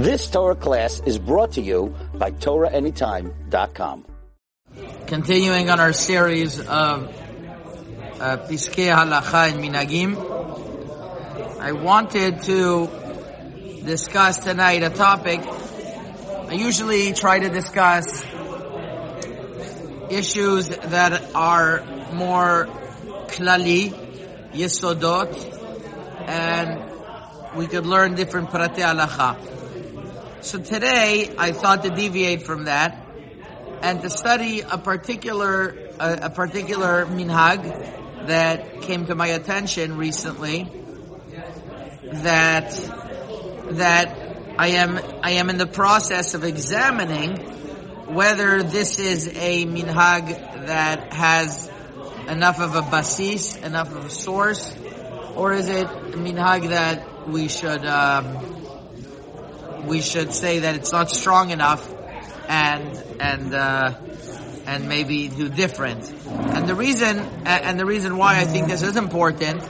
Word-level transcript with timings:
This 0.00 0.30
Torah 0.30 0.54
class 0.54 0.98
is 1.04 1.18
brought 1.18 1.52
to 1.52 1.60
you 1.60 1.94
by 2.14 2.30
TorahAnytime.com. 2.30 4.06
Continuing 5.06 5.68
on 5.68 5.78
our 5.78 5.92
series 5.92 6.58
of 6.58 6.66
uh, 6.66 8.38
Piskei 8.48 8.88
Halacha 8.88 9.52
and 9.52 9.62
Minagim, 9.62 10.16
I 11.60 11.72
wanted 11.72 12.40
to 12.44 12.88
discuss 13.84 14.38
tonight 14.38 14.82
a 14.82 14.88
topic. 14.88 15.42
I 15.42 16.54
usually 16.54 17.12
try 17.12 17.40
to 17.40 17.50
discuss 17.50 18.24
issues 20.08 20.68
that 20.68 21.34
are 21.34 21.84
more 22.14 22.68
klali, 23.28 23.92
yesodot, 24.54 25.28
and 26.26 26.90
we 27.54 27.66
could 27.66 27.84
learn 27.84 28.14
different 28.14 28.48
prate 28.48 28.76
halacha. 28.76 29.59
So 30.42 30.58
today, 30.58 31.34
I 31.36 31.52
thought 31.52 31.82
to 31.82 31.90
deviate 31.90 32.44
from 32.44 32.64
that 32.64 33.06
and 33.82 34.00
to 34.00 34.08
study 34.08 34.62
a 34.62 34.78
particular 34.78 35.76
a, 35.98 36.18
a 36.22 36.30
particular 36.30 37.04
minhag 37.04 38.26
that 38.26 38.80
came 38.80 39.04
to 39.06 39.14
my 39.14 39.26
attention 39.28 39.98
recently. 39.98 40.66
That 42.22 42.70
that 43.72 44.54
I 44.58 44.68
am 44.68 44.98
I 45.22 45.32
am 45.32 45.50
in 45.50 45.58
the 45.58 45.66
process 45.66 46.32
of 46.32 46.44
examining 46.44 47.36
whether 48.14 48.62
this 48.62 48.98
is 48.98 49.28
a 49.28 49.66
minhag 49.66 50.66
that 50.68 51.12
has 51.12 51.70
enough 52.28 52.60
of 52.60 52.76
a 52.76 52.82
basis, 52.82 53.56
enough 53.58 53.94
of 53.94 54.06
a 54.06 54.10
source, 54.10 54.74
or 55.36 55.52
is 55.52 55.68
it 55.68 55.86
a 55.86 56.16
minhag 56.16 56.70
that 56.70 57.28
we 57.28 57.48
should 57.48 57.84
um, 57.84 58.59
we 59.84 60.00
should 60.00 60.32
say 60.32 60.60
that 60.60 60.74
it's 60.74 60.92
not 60.92 61.10
strong 61.10 61.50
enough 61.50 61.94
and 62.48 63.02
and 63.20 63.54
uh, 63.54 63.94
and 64.66 64.88
maybe 64.88 65.28
do 65.28 65.48
different. 65.48 66.10
And 66.26 66.68
the 66.68 66.74
reason 66.74 67.18
and 67.46 67.78
the 67.78 67.86
reason 67.86 68.16
why 68.16 68.38
I 68.38 68.44
think 68.44 68.68
this 68.68 68.82
is 68.82 68.96
important 68.96 69.62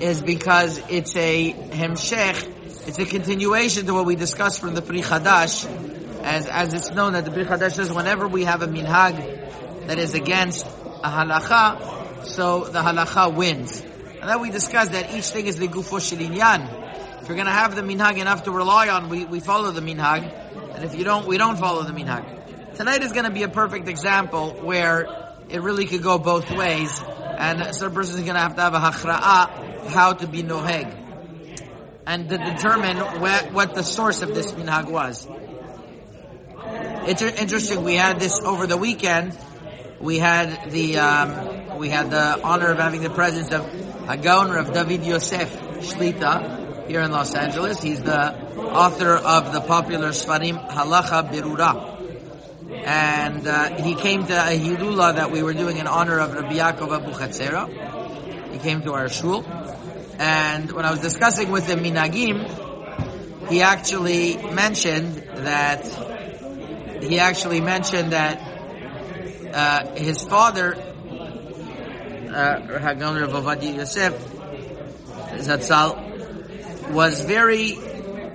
is 0.00 0.20
because 0.20 0.78
it's 0.88 1.14
a 1.16 1.52
hemshech, 1.52 2.88
it's 2.88 2.98
a 2.98 3.06
continuation 3.06 3.86
to 3.86 3.94
what 3.94 4.06
we 4.06 4.16
discussed 4.16 4.60
from 4.60 4.74
the 4.74 4.82
Pri 4.82 5.00
as 5.02 6.46
as 6.46 6.74
it's 6.74 6.90
known 6.90 7.14
that 7.14 7.24
the 7.24 7.30
Pri 7.30 7.44
Chadash 7.44 7.72
says 7.72 7.92
whenever 7.92 8.28
we 8.28 8.44
have 8.44 8.62
a 8.62 8.66
minhag 8.66 9.86
that 9.86 9.98
is 9.98 10.14
against 10.14 10.66
a 10.66 11.08
halacha, 11.08 12.24
so 12.26 12.64
the 12.64 12.80
halacha 12.80 13.34
wins. 13.34 13.80
And 13.80 14.30
then 14.30 14.40
we 14.40 14.50
discussed 14.50 14.92
that 14.92 15.12
each 15.14 15.26
thing 15.26 15.46
is 15.46 15.58
the 15.58 15.66
gufo 15.66 15.98
shilinyan. 15.98 16.91
If 17.22 17.28
you're 17.28 17.36
going 17.36 17.46
to 17.46 17.52
have 17.52 17.76
the 17.76 17.82
minhag 17.82 18.18
enough 18.18 18.42
to 18.44 18.50
rely 18.50 18.88
on, 18.88 19.08
we, 19.08 19.24
we 19.24 19.38
follow 19.38 19.70
the 19.70 19.80
minhag. 19.80 20.74
And 20.74 20.84
if 20.84 20.96
you 20.96 21.04
don't, 21.04 21.24
we 21.24 21.38
don't 21.38 21.56
follow 21.56 21.84
the 21.84 21.92
minhag. 21.92 22.74
Tonight 22.74 23.04
is 23.04 23.12
going 23.12 23.26
to 23.26 23.30
be 23.30 23.44
a 23.44 23.48
perfect 23.48 23.86
example 23.86 24.50
where 24.54 25.06
it 25.48 25.62
really 25.62 25.86
could 25.86 26.02
go 26.02 26.18
both 26.18 26.50
ways. 26.50 27.00
And 27.38 27.76
some 27.76 27.94
person 27.94 28.16
is 28.16 28.22
going 28.22 28.34
to 28.34 28.40
have 28.40 28.56
to 28.56 28.62
have 28.62 28.74
a 28.74 28.80
hachra'a, 28.80 29.86
how 29.86 30.14
to 30.14 30.26
be 30.26 30.42
noheg. 30.42 30.92
And 32.08 32.28
to 32.28 32.38
determine 32.38 32.96
what, 33.20 33.52
what 33.52 33.74
the 33.76 33.84
source 33.84 34.22
of 34.22 34.34
this 34.34 34.50
minhag 34.50 34.90
was. 34.90 35.28
It's 37.06 37.22
interesting, 37.22 37.84
we 37.84 37.94
had 37.94 38.18
this 38.18 38.40
over 38.40 38.66
the 38.66 38.76
weekend. 38.76 39.38
We 40.00 40.18
had 40.18 40.72
the, 40.72 40.98
um, 40.98 41.78
we 41.78 41.88
had 41.88 42.10
the 42.10 42.42
honor 42.42 42.72
of 42.72 42.78
having 42.78 43.02
the 43.02 43.10
presence 43.10 43.52
of 43.52 43.64
Hagon 44.08 44.50
of 44.56 44.72
David 44.72 45.06
Yosef 45.06 45.56
Shlita, 45.82 46.61
here 46.86 47.00
in 47.00 47.10
Los 47.10 47.34
Angeles. 47.34 47.82
He's 47.82 48.02
the 48.02 48.34
author 48.56 49.14
of 49.14 49.52
the 49.52 49.60
popular 49.60 50.10
Sfarim 50.10 50.68
Halacha 50.70 51.30
Berura. 51.30 51.88
And 52.84 53.46
uh, 53.46 53.82
he 53.82 53.94
came 53.94 54.26
to 54.26 54.34
a 54.34 54.58
Hilula 54.58 55.14
that 55.16 55.30
we 55.30 55.42
were 55.42 55.52
doing 55.52 55.76
in 55.76 55.86
honor 55.86 56.18
of 56.18 56.34
Rabbi 56.34 56.54
Yaakov 56.54 57.02
Abu 57.02 57.12
Chatzera. 57.12 58.52
He 58.52 58.58
came 58.58 58.82
to 58.82 58.92
our 58.92 59.08
shul. 59.08 59.44
And 60.18 60.70
when 60.72 60.84
I 60.84 60.90
was 60.90 61.00
discussing 61.00 61.50
with 61.50 61.66
him 61.66 61.80
Minagim, 61.80 63.48
he 63.48 63.62
actually 63.62 64.36
mentioned 64.36 65.14
that 65.36 65.84
he 67.02 67.18
actually 67.18 67.60
mentioned 67.60 68.12
that 68.12 68.40
uh, 69.52 69.94
his 69.96 70.22
father, 70.22 70.74
uh, 72.30 72.60
Rav 72.80 73.62
Yosef, 73.62 74.14
Zatzal, 75.34 76.01
was 76.90 77.20
very 77.20 77.78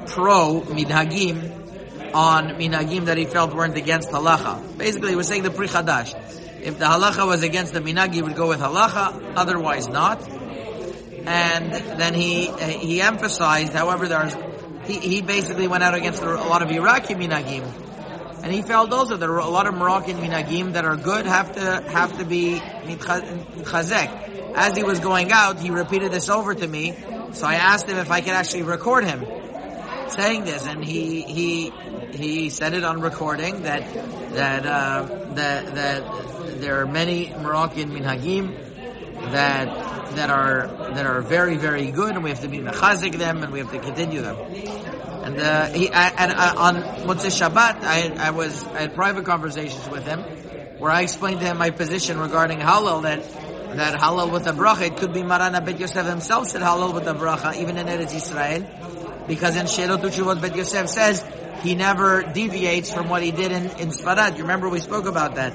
pro 0.07 0.61
minhagim 0.61 2.13
on 2.13 2.49
minhagim 2.51 3.05
that 3.05 3.17
he 3.17 3.25
felt 3.25 3.53
weren't 3.53 3.77
against 3.77 4.09
halacha. 4.09 4.77
Basically, 4.77 5.09
he 5.09 5.15
was 5.15 5.27
saying 5.27 5.43
the 5.43 5.51
pri 5.51 5.67
chadash. 5.67 6.13
If 6.61 6.79
the 6.79 6.85
halacha 6.85 7.27
was 7.27 7.43
against 7.43 7.73
the 7.73 7.81
minhag, 7.81 8.13
he 8.13 8.21
would 8.21 8.35
go 8.35 8.47
with 8.47 8.59
halacha. 8.59 9.33
Otherwise, 9.35 9.87
not. 9.87 10.27
And 11.27 11.73
then 11.99 12.13
he 12.13 12.45
he 12.45 13.01
emphasized, 13.01 13.73
however, 13.73 14.07
there's 14.07 14.35
he, 14.85 14.99
he 14.99 15.21
basically 15.21 15.67
went 15.67 15.83
out 15.83 15.93
against 15.93 16.23
a 16.23 16.35
lot 16.35 16.61
of 16.61 16.71
Iraqi 16.71 17.15
minhagim, 17.15 17.65
and 18.43 18.53
he 18.53 18.61
felt 18.61 18.93
also 18.93 19.17
there 19.17 19.31
are 19.31 19.39
a 19.39 19.49
lot 19.49 19.67
of 19.67 19.73
Moroccan 19.75 20.17
minhagim 20.17 20.73
that 20.73 20.85
are 20.85 20.95
good 20.95 21.25
have 21.25 21.53
to 21.55 21.91
have 21.91 22.17
to 22.19 22.25
be 22.25 22.59
chazek. 22.59 24.53
As 24.55 24.75
he 24.75 24.83
was 24.83 24.99
going 24.99 25.31
out, 25.31 25.59
he 25.59 25.69
repeated 25.69 26.11
this 26.11 26.29
over 26.29 26.55
to 26.55 26.67
me 26.67 26.95
so 27.33 27.45
I 27.45 27.55
asked 27.55 27.87
him 27.87 27.97
if 27.97 28.11
I 28.11 28.21
could 28.21 28.33
actually 28.33 28.63
record 28.63 29.05
him 29.05 29.25
saying 30.09 30.45
this, 30.45 30.65
and 30.67 30.83
he 30.83 31.21
he 31.21 31.71
he 32.13 32.49
said 32.49 32.73
it 32.73 32.83
on 32.83 33.01
recording 33.01 33.63
that 33.63 33.81
that 34.33 34.65
uh, 34.65 35.33
that 35.33 35.75
that 35.75 36.59
there 36.61 36.81
are 36.81 36.85
many 36.85 37.33
Moroccan 37.33 37.91
minhagim 37.91 38.55
that 39.31 40.15
that 40.15 40.29
are 40.29 40.67
that 40.93 41.05
are 41.05 41.21
very 41.21 41.57
very 41.57 41.91
good, 41.91 42.15
and 42.15 42.23
we 42.23 42.29
have 42.29 42.41
to 42.41 42.47
be 42.47 42.59
mechazik 42.59 43.17
them, 43.17 43.43
and 43.43 43.51
we 43.51 43.59
have 43.59 43.71
to 43.71 43.79
continue 43.79 44.21
them. 44.21 44.37
And 45.23 45.39
uh, 45.39 45.67
he 45.67 45.91
I, 45.91 46.07
and 46.09 46.31
uh, 46.31 46.53
on 46.57 46.75
Motzei 47.07 47.31
Shabbat, 47.31 47.83
I, 47.83 48.27
I 48.27 48.31
was 48.31 48.63
I 48.63 48.81
had 48.81 48.95
private 48.95 49.25
conversations 49.25 49.89
with 49.89 50.05
him 50.05 50.21
where 50.79 50.91
I 50.91 51.01
explained 51.01 51.39
to 51.41 51.45
him 51.45 51.57
my 51.57 51.71
position 51.71 52.19
regarding 52.19 52.59
halal 52.59 53.03
that 53.03 53.23
that 53.75 53.99
halal 53.99 54.31
with 54.31 54.47
a 54.47 54.51
bracha, 54.51 54.87
it 54.87 54.97
could 54.97 55.13
be 55.13 55.23
Marana 55.23 55.61
Bet 55.61 55.79
Yosef 55.79 56.05
himself 56.05 56.47
said 56.47 56.61
halal 56.61 56.93
with 56.93 57.07
a 57.07 57.13
bracha, 57.13 57.55
even 57.57 57.77
in 57.77 57.87
Eretz 57.87 58.15
Israel, 58.15 59.25
because 59.27 59.55
in 59.55 59.65
Sheilot 59.65 60.01
Utshuvot 60.01 60.41
Bet 60.41 60.55
Yosef 60.55 60.89
says 60.89 61.25
he 61.61 61.75
never 61.75 62.23
deviates 62.23 62.93
from 62.93 63.09
what 63.09 63.23
he 63.23 63.31
did 63.31 63.51
in, 63.51 63.63
in 63.79 63.89
Sfarad. 63.89 64.37
You 64.37 64.43
remember 64.43 64.69
we 64.69 64.79
spoke 64.79 65.05
about 65.05 65.35
that. 65.35 65.53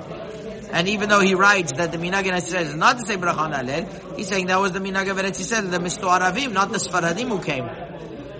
And 0.72 0.88
even 0.88 1.08
though 1.08 1.20
he 1.20 1.34
writes 1.34 1.72
that 1.72 1.92
the 1.92 1.98
minhag 1.98 2.26
in 2.26 2.34
Israel 2.34 2.62
is 2.62 2.74
not 2.74 2.98
to 2.98 3.06
say 3.06 3.16
bracha 3.16 3.38
on 3.38 3.52
Halel, 3.52 4.16
he's 4.16 4.28
saying 4.28 4.46
that 4.46 4.60
was 4.60 4.72
the 4.72 4.80
minhag 4.80 5.10
of 5.10 5.16
Eretz 5.16 5.38
Yisrael, 5.40 5.70
the 5.70 5.78
Misto 5.78 6.08
Aravim, 6.08 6.52
not 6.52 6.70
the 6.72 6.78
Sfaradim 6.78 7.28
who 7.28 7.40
came. 7.40 7.68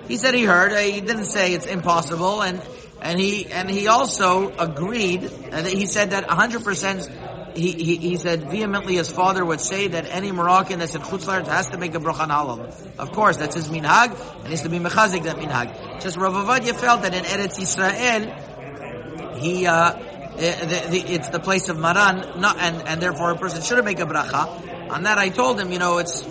He 0.07 0.17
said 0.17 0.33
he 0.33 0.43
heard, 0.43 0.77
he 0.77 1.01
didn't 1.01 1.25
say 1.25 1.53
it's 1.53 1.65
impossible, 1.65 2.41
and 2.41 2.61
and 3.01 3.19
he 3.19 3.45
and 3.47 3.69
he 3.69 3.87
also 3.87 4.49
agreed. 4.49 5.21
That 5.21 5.65
he 5.65 5.85
said 5.85 6.11
that 6.11 6.27
100 6.27 6.63
percent 6.63 7.09
he, 7.55 7.97
he, 7.97 8.17
said 8.17 8.49
vehemently 8.49 8.95
his 8.95 9.09
father 9.09 9.43
would 9.45 9.61
say 9.61 9.87
that 9.89 10.05
any 10.09 10.31
Moroccan 10.31 10.79
that's 10.79 10.95
in 10.95 11.01
Chutzlar 11.01 11.45
has 11.47 11.69
to 11.69 11.77
make 11.77 11.93
a 11.95 11.99
bracha 11.99 12.27
halal. 12.27 12.97
Of 12.97 13.11
course, 13.11 13.37
that's 13.37 13.55
his 13.55 13.69
minhag, 13.69 14.11
and 14.39 14.47
has 14.47 14.61
to 14.63 14.69
be 14.69 14.79
mechazik 14.79 15.23
that 15.23 15.37
minhag. 15.37 16.01
Just 16.01 16.17
Rav 16.17 16.33
Ovadia 16.33 16.73
felt 16.73 17.03
that 17.03 17.13
in 17.13 17.23
Eretz 17.23 17.59
Yisrael, 17.59 19.37
he, 19.37 19.65
uh, 19.67 19.95
it's 20.37 21.29
the 21.29 21.39
place 21.39 21.69
of 21.69 21.77
Maran, 21.77 22.39
not, 22.39 22.57
and, 22.59 22.87
and 22.87 23.01
therefore 23.01 23.31
a 23.31 23.37
person 23.37 23.61
shouldn't 23.61 23.85
make 23.85 23.99
a 23.99 24.05
bracha. 24.05 24.89
On 24.89 25.03
that 25.03 25.17
I 25.17 25.29
told 25.29 25.59
him, 25.59 25.71
you 25.71 25.79
know, 25.79 25.99
it's, 25.99 26.23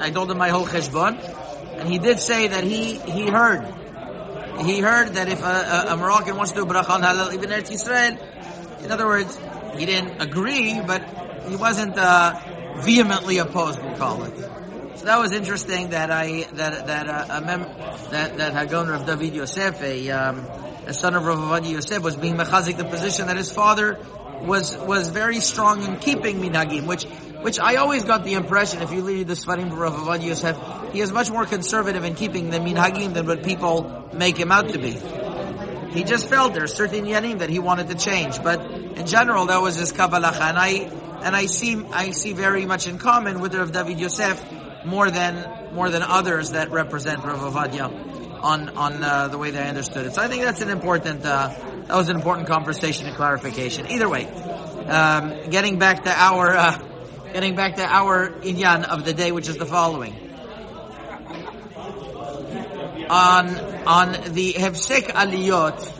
I 0.00 0.10
told 0.10 0.30
him 0.30 0.38
my 0.38 0.48
whole 0.48 0.66
cheshbon, 0.66 1.18
and 1.78 1.88
he 1.88 1.98
did 1.98 2.18
say 2.20 2.48
that 2.48 2.64
he, 2.64 2.94
he 2.98 3.28
heard, 3.28 3.64
he 4.62 4.80
heard 4.80 5.14
that 5.14 5.28
if 5.28 5.42
a, 5.42 5.86
a, 5.88 5.94
a 5.94 5.96
Moroccan 5.96 6.36
wants 6.36 6.52
to 6.52 6.60
do 6.60 6.66
bracha 6.66 6.90
on 6.90 7.02
halal, 7.02 7.34
even 7.34 7.50
Eretz 7.50 7.70
Yisrael, 7.70 8.84
in 8.84 8.90
other 8.90 9.06
words, 9.06 9.38
he 9.78 9.86
didn't 9.86 10.20
agree, 10.20 10.80
but 10.80 11.02
he 11.48 11.56
wasn't 11.56 11.96
uh, 11.98 12.40
vehemently 12.76 13.38
opposed. 13.38 13.82
We'll 13.82 13.96
call 13.96 14.24
it. 14.24 14.36
So 14.96 15.06
that 15.06 15.18
was 15.18 15.32
interesting 15.32 15.90
that 15.90 16.10
I 16.10 16.46
that 16.54 16.86
that 16.86 17.08
uh, 17.08 17.26
a 17.28 17.40
mem- 17.40 18.10
that 18.10 18.36
that 18.38 18.52
Hagon 18.52 18.90
of 18.90 19.06
David 19.06 19.34
Yosef, 19.34 19.82
a, 19.82 20.10
um, 20.10 20.38
a 20.86 20.94
son 20.94 21.14
of 21.14 21.24
Rav 21.24 21.66
Yosef, 21.66 22.02
was 22.02 22.16
being 22.16 22.36
mechazik 22.36 22.76
the 22.76 22.84
position 22.84 23.26
that 23.26 23.36
his 23.36 23.50
father 23.50 23.98
was 24.42 24.76
was 24.76 25.08
very 25.08 25.40
strong 25.40 25.82
in 25.82 25.98
keeping 25.98 26.40
minhagim, 26.40 26.86
which 26.86 27.04
which 27.44 27.58
I 27.60 27.76
always 27.76 28.04
got 28.04 28.24
the 28.24 28.34
impression, 28.34 28.80
if 28.80 28.92
you 28.92 29.02
read 29.02 29.26
the 29.26 29.34
Sfarim 29.34 29.66
of 29.66 29.78
Rav 29.78 30.22
Yosef, 30.22 30.56
he 30.92 31.00
is 31.00 31.12
much 31.12 31.30
more 31.30 31.44
conservative 31.44 32.04
in 32.04 32.14
keeping 32.14 32.48
the 32.48 32.58
minhagim 32.58 33.12
than 33.12 33.26
what 33.26 33.42
people 33.42 34.08
make 34.14 34.38
him 34.38 34.50
out 34.50 34.68
to 34.70 34.78
be. 34.78 34.98
He 35.90 36.04
just 36.04 36.28
felt 36.28 36.54
there 36.54 36.64
are 36.64 36.66
certain 36.66 37.04
yanim 37.04 37.40
that 37.40 37.50
he 37.50 37.58
wanted 37.58 37.88
to 37.88 37.94
change, 37.96 38.42
but 38.42 38.58
in 38.96 39.06
general 39.06 39.46
that 39.46 39.60
was 39.60 39.76
his 39.76 39.92
kabbalah. 39.92 40.32
And 40.40 40.58
I 40.58 40.70
and 41.24 41.34
I 41.34 41.46
see 41.46 41.82
I 41.92 42.10
see 42.10 42.32
very 42.32 42.66
much 42.66 42.86
in 42.86 42.98
common 42.98 43.40
with 43.40 43.54
Rav 43.54 43.72
David 43.72 43.98
Yosef 43.98 44.42
more 44.84 45.10
than 45.10 45.74
more 45.74 45.90
than 45.90 46.02
others 46.02 46.50
that 46.50 46.70
represent 46.70 47.24
Rav 47.24 47.40
Ovadia 47.40 47.88
on 48.42 48.68
on 48.76 49.02
uh, 49.02 49.28
the 49.28 49.38
way 49.38 49.50
they 49.50 49.66
understood 49.66 50.06
it. 50.06 50.14
So 50.14 50.22
I 50.22 50.28
think 50.28 50.42
that's 50.42 50.60
an 50.60 50.68
important 50.68 51.24
uh, 51.24 51.48
that 51.86 51.96
was 51.96 52.08
an 52.08 52.16
important 52.16 52.48
conversation 52.48 53.06
and 53.06 53.16
clarification. 53.16 53.86
Either 53.88 54.08
way, 54.08 54.26
um, 54.26 55.50
getting 55.50 55.78
back 55.78 56.04
to 56.04 56.10
our 56.10 56.54
uh, 56.54 56.78
getting 57.32 57.54
back 57.56 57.76
to 57.76 57.86
our 57.86 58.30
inyan 58.30 58.84
of 58.84 59.04
the 59.04 59.14
day, 59.14 59.32
which 59.32 59.48
is 59.48 59.56
the 59.56 59.66
following. 59.66 60.14
On 63.10 63.48
on 63.86 64.12
the 64.32 64.54
hefsek 64.54 65.08
aliyot 65.08 65.92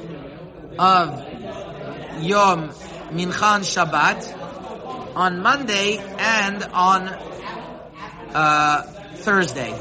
of 0.78 2.22
Yom 2.22 2.70
Minchan 3.14 3.62
Shabbat 3.62 5.14
on 5.14 5.40
Monday 5.40 5.98
and 5.98 6.64
on 6.64 7.08
uh, 8.34 8.82
Thursday. 9.14 9.72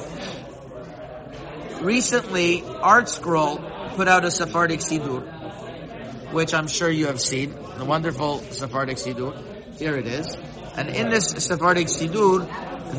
Recently, 1.82 2.62
ArtScroll 2.62 3.96
put 3.96 4.08
out 4.08 4.24
a 4.24 4.30
Sephardic 4.30 4.82
Siddur, 4.82 6.32
which 6.32 6.54
I'm 6.54 6.68
sure 6.68 6.92
you 6.92 7.08
have 7.08 7.20
seen, 7.20 7.56
the 7.78 7.86
wonderful 7.86 8.38
Sephardic 8.52 8.98
Siddur. 8.98 9.36
Here 9.80 9.98
it 9.98 10.06
is. 10.06 10.38
And 10.76 10.90
in 10.90 11.10
this 11.10 11.30
Sephardic 11.30 11.88
Siddur, 11.88 12.48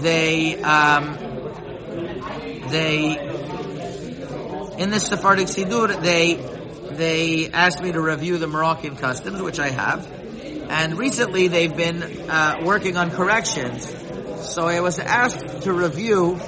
they, 0.02 0.60
um, 0.62 1.14
they, 2.70 3.18
in 4.82 4.90
this 4.90 5.06
Sephardic 5.06 5.46
Siddur, 5.46 6.02
they, 6.02 6.34
they 6.96 7.50
asked 7.52 7.80
me 7.80 7.92
to 7.92 8.00
review 8.00 8.38
the 8.38 8.48
Moroccan 8.48 8.96
customs, 8.96 9.40
which 9.40 9.60
I 9.60 9.70
have. 9.70 10.23
And 10.68 10.98
recently 10.98 11.48
they've 11.48 11.76
been 11.76 12.02
uh, 12.02 12.62
working 12.64 12.96
on 12.96 13.10
corrections. 13.10 13.86
So 14.52 14.66
I 14.66 14.80
was 14.80 14.98
asked 14.98 15.62
to 15.62 15.72
review 15.72 16.38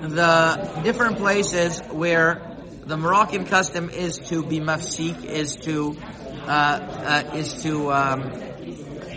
the 0.00 0.80
different 0.82 1.18
places 1.18 1.80
where 1.90 2.56
the 2.86 2.96
Moroccan 2.96 3.44
custom 3.46 3.90
is 3.90 4.18
to 4.30 4.44
be 4.44 4.60
mafsik, 4.60 5.24
is 5.24 5.56
to 5.56 5.96
uh, 6.46 6.50
uh, 6.50 7.36
is 7.36 7.62
to 7.62 7.92
um, 7.92 8.22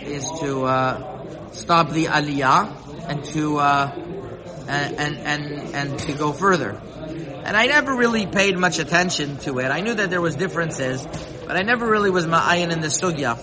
is 0.04 0.30
to 0.40 0.64
uh, 0.64 1.50
stop 1.52 1.90
the 1.90 2.04
aliyah 2.06 3.08
and 3.08 3.24
to 3.24 3.58
uh, 3.58 3.90
and, 4.68 5.16
and 5.18 5.74
and 5.74 5.98
to 6.00 6.12
go 6.12 6.32
further. 6.32 6.80
And 7.44 7.56
I 7.56 7.66
never 7.66 7.94
really 7.94 8.26
paid 8.26 8.58
much 8.58 8.78
attention 8.78 9.38
to 9.38 9.58
it. 9.58 9.66
I 9.66 9.80
knew 9.80 9.94
that 9.94 10.08
there 10.08 10.20
was 10.20 10.36
differences, 10.36 11.06
but 11.46 11.56
I 11.56 11.62
never 11.62 11.86
really 11.86 12.10
was 12.10 12.26
ma'ayin 12.26 12.72
in 12.72 12.80
the 12.80 12.88
sugya. 12.88 13.38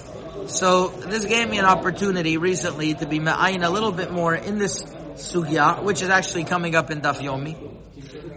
So 0.52 0.90
this 0.90 1.24
gave 1.24 1.50
me 1.50 1.60
an 1.60 1.66
opportunity 1.66 2.38
recently 2.38 2.94
to 2.94 3.06
be 3.06 3.20
ma'ayin 3.20 3.66
a 3.66 3.70
little 3.70 3.94
bit 3.94 4.12
more 4.12 4.36
in 4.36 4.60
this 4.60 4.84
sugya, 4.84 5.82
which 5.82 6.02
is 6.02 6.10
actually 6.10 6.44
coming 6.44 6.76
up 6.76 6.92
in 6.92 7.00
Daf 7.00 7.20
Yomi, 7.20 7.56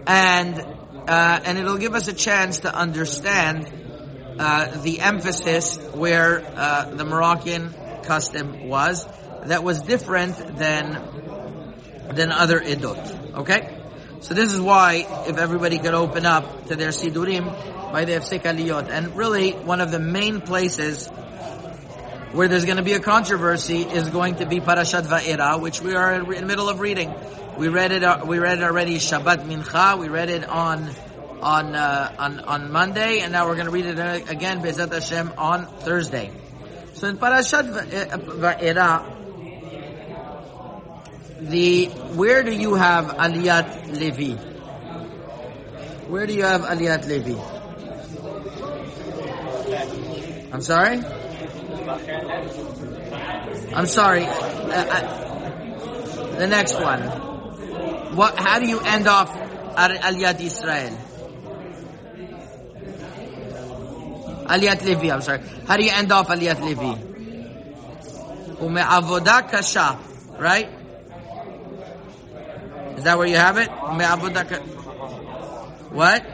and 0.07 0.55
uh, 1.09 1.41
and 1.45 1.59
it'll 1.59 1.77
give 1.77 1.95
us 1.95 2.07
a 2.07 2.13
chance 2.13 2.61
to 2.61 2.73
understand 2.73 3.69
uh, 4.39 4.81
the 4.83 5.01
emphasis 5.01 5.77
where 5.93 6.41
uh, 6.57 6.91
the 6.91 7.05
Moroccan 7.05 7.75
custom 8.05 8.69
was 8.69 9.07
that 9.47 9.65
was 9.65 9.83
different 9.83 10.37
than 10.57 10.93
than 12.15 12.31
other 12.31 12.61
idot. 12.61 13.35
Okay. 13.39 13.81
So 14.21 14.33
this 14.35 14.55
is 14.55 14.61
why, 14.61 15.25
if 15.27 15.37
everybody 15.37 15.79
could 15.79 15.93
open 15.93 16.25
up 16.25 16.69
to 16.69 16.77
their 16.77 16.91
sidurim 16.91 17.45
by 17.93 18.07
the 18.07 18.13
Aliyot, 18.13 18.89
and 18.89 19.17
really 19.17 19.51
one 19.51 19.83
of 19.83 19.91
the 19.91 19.99
main 19.99 20.41
places 20.41 21.11
where 22.35 22.49
there's 22.49 22.65
going 22.65 22.79
to 22.79 22.83
be 22.83 22.95
a 22.95 23.01
controversy 23.01 23.83
is 23.83 24.11
going 24.11 24.37
to 24.37 24.47
be 24.47 24.61
Parashat 24.61 25.03
Va'era, 25.03 25.61
which 25.61 25.81
we 25.81 25.95
are 25.95 26.15
in 26.15 26.41
the 26.41 26.47
middle 26.47 26.69
of 26.69 26.81
reading. 26.81 27.15
We 27.57 27.69
read 27.69 27.93
it. 27.93 28.03
uh, 28.03 28.25
We 28.27 28.41
read 28.41 28.59
it 28.59 28.65
already 28.65 28.97
Shabbat 28.97 29.47
Mincha. 29.47 29.97
We 29.99 30.09
read 30.09 30.29
it 30.31 30.45
on 30.45 30.91
on 31.41 31.75
uh, 31.77 32.15
on 32.19 32.41
on 32.41 32.73
Monday, 32.73 33.21
and 33.21 33.33
now 33.33 33.47
we're 33.47 33.55
going 33.55 33.67
to 33.67 33.73
read 33.73 33.87
it 33.87 33.99
again 34.29 34.63
Bezat 34.63 34.93
Hashem 34.93 35.33
on 35.39 35.67
Thursday. 35.67 36.33
So 36.95 37.07
in 37.07 37.19
Parashat 37.19 37.71
uh, 37.71 38.19
Va'era, 38.19 39.05
the 41.41 41.87
where 42.19 42.43
do 42.43 42.53
you 42.53 42.75
have 42.75 43.07
Aliyat 43.07 43.97
Levi? 43.97 44.35
Where 46.11 46.27
do 46.27 46.35
you 46.35 46.45
have 46.45 46.63
Aliyat 46.63 47.07
Levi? 47.07 47.39
I'm 50.53 50.63
sorry. 50.63 51.01
I'm 53.75 53.87
sorry. 53.87 54.25
Uh, 54.25 54.87
I, 54.91 56.37
the 56.39 56.47
next 56.47 56.81
one. 56.81 57.03
What? 58.17 58.39
How 58.39 58.59
do 58.59 58.67
you 58.67 58.81
end 58.81 59.07
off 59.07 59.31
Al- 59.77 60.41
Israel? 60.41 60.97
Aliyat 64.47 64.85
Levi. 64.85 65.11
I'm 65.11 65.21
sorry. 65.23 65.43
How 65.67 65.77
do 65.77 65.85
you 65.85 65.91
end 65.93 66.11
off 66.13 66.29
Aliyat 66.29 66.61
Levi? 66.63 66.95
Ume'avoda 68.61 69.51
kasha. 69.51 69.99
Right? 70.39 70.69
Is 72.97 73.05
that 73.05 73.19
where 73.19 73.27
you 73.27 73.37
have 73.37 73.59
it? 73.59 73.69
Ume'avoda 73.69 74.49
ka- 74.49 74.65
What? 75.91 76.25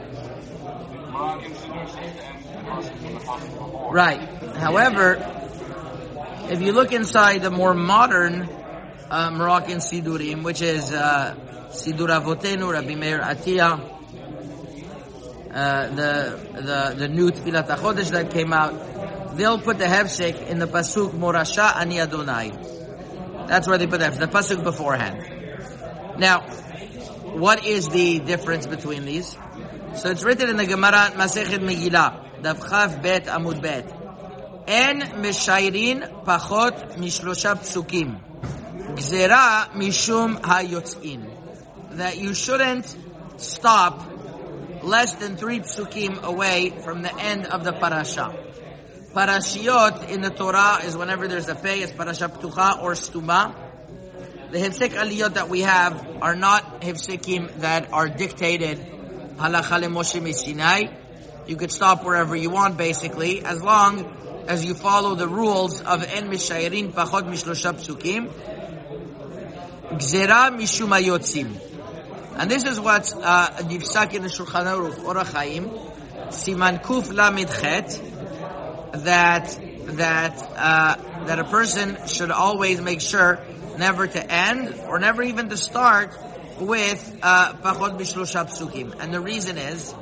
Right. 3.93 4.21
However, 4.57 5.40
if 6.51 6.61
you 6.61 6.73
look 6.73 6.93
inside 6.93 7.43
the 7.43 7.51
more 7.51 7.75
modern 7.75 8.49
uh, 9.09 9.31
Moroccan 9.31 9.79
Sidurim, 9.79 10.43
which 10.43 10.63
is 10.63 10.91
uh, 10.91 11.37
Sidur 11.69 12.09
Avotenu, 12.09 12.73
Rabbi 12.73 12.97
Meir 12.97 13.21
Atiyah, 13.21 13.99
uh, 15.53 15.89
the 15.95 16.41
the 16.55 16.95
the 16.97 17.09
new 17.09 17.31
Tfilat 17.31 17.69
HaChodesh 17.69 18.11
that 18.11 18.33
came 18.33 18.53
out, 18.53 19.37
they'll 19.37 19.61
put 19.61 19.79
the 19.79 19.85
hefsek 19.85 20.49
in 20.49 20.59
the 20.59 20.67
pasuk 20.67 21.13
Morasha 21.13 21.77
Ani 21.77 22.01
Adonai. 22.01 22.51
That's 23.47 23.69
where 23.69 23.79
they 23.79 23.87
put 23.87 24.01
that 24.01 24.19
the 24.19 24.27
pasuk 24.27 24.65
beforehand. 24.65 26.19
Now, 26.19 26.41
what 27.39 27.65
is 27.65 27.89
the 27.89 28.19
difference 28.19 28.67
between 28.67 29.05
these? 29.05 29.37
So 29.95 30.11
it's 30.11 30.25
written 30.25 30.51
in 30.51 30.57
the 30.57 30.67
Gemara 30.67 31.13
Masechet 31.15 31.61
Megillah, 31.61 32.43
Daf 32.43 32.69
Chaf 32.69 33.01
Bet 33.01 33.27
Amud 33.27 33.63
Bet. 33.63 34.00
אין 34.70 35.02
משיירין 35.22 36.04
פחות 36.24 36.74
משלושה 36.98 37.56
פסוקים. 37.56 38.16
גזירה 38.96 39.64
משום 39.76 40.36
היוצאין. 40.44 41.22
That 41.98 42.18
you 42.18 42.34
shouldn't 42.34 42.96
stop 43.38 44.02
less 44.84 45.14
than 45.14 45.38
three 45.38 45.60
psukim 45.60 46.24
away 46.24 46.74
from 46.84 47.02
the 47.02 47.16
end 47.16 47.48
of 47.48 47.64
the 47.64 47.74
parasha. 47.74 48.34
Parashiot 49.14 50.10
in 50.10 50.22
the 50.22 50.30
Torah 50.30 50.80
is 50.84 50.98
whenever 50.98 51.28
there's 51.28 51.48
a 51.48 51.56
pay, 51.56 51.80
it's 51.80 51.94
parasha 51.94 52.28
ptucha 52.28 52.82
or 52.82 52.92
stuma. 52.94 53.56
The 54.52 54.60
hefsek 54.60 54.90
aliyot 54.90 55.36
that 55.36 55.48
we 55.50 55.62
have 55.62 56.06
are 56.22 56.36
not 56.36 56.82
hefsekim 56.82 57.44
that 57.62 57.94
are 57.94 58.08
dictated 58.10 58.78
halacha 59.38 59.84
Moshe 59.96 60.34
Sinai. 60.34 60.84
You 61.48 61.56
could 61.56 61.72
stop 61.72 62.04
wherever 62.04 62.36
you 62.36 62.50
want, 62.50 62.78
basically, 62.78 63.44
as 63.44 63.62
long 63.62 64.06
as 64.51 64.65
you 64.65 64.75
follow 64.75 65.15
the 65.15 65.29
rules 65.29 65.81
of 65.81 66.03
en 66.03 66.29
mishayrin 66.29 66.91
pachot 66.91 67.23
mishlosha 67.23 67.73
psukim, 67.73 68.29
gzera 69.93 70.51
mishum 70.51 70.89
hayotzim. 70.89 71.57
And 72.37 72.51
this 72.51 72.65
is 72.65 72.81
what 72.81 73.15
uh, 73.15 73.51
in 73.61 73.69
the 73.69 73.79
Shulchan 73.79 74.67
Aruch 74.67 75.33
Chaim, 75.33 75.69
siman 76.31 76.83
kuf 76.83 77.13
lamid 77.13 77.49
chet, 77.61 77.91
that 79.05 79.57
that 79.97 80.37
uh, 80.57 81.27
that 81.27 81.39
a 81.39 81.45
person 81.45 81.97
should 82.09 82.33
always 82.33 82.81
make 82.81 83.01
sure 83.01 83.39
never 83.79 84.09
to 84.09 84.33
end 84.33 84.75
or 84.89 84.99
never 84.99 85.23
even 85.23 85.49
to 85.51 85.57
start 85.57 86.19
with 86.59 87.19
uh, 87.23 87.53
pachot 87.53 88.01
mishlosha 88.01 88.47
psukim. 88.47 88.99
And 88.99 89.15
the 89.15 89.21
reason 89.21 89.59
is 89.59 89.95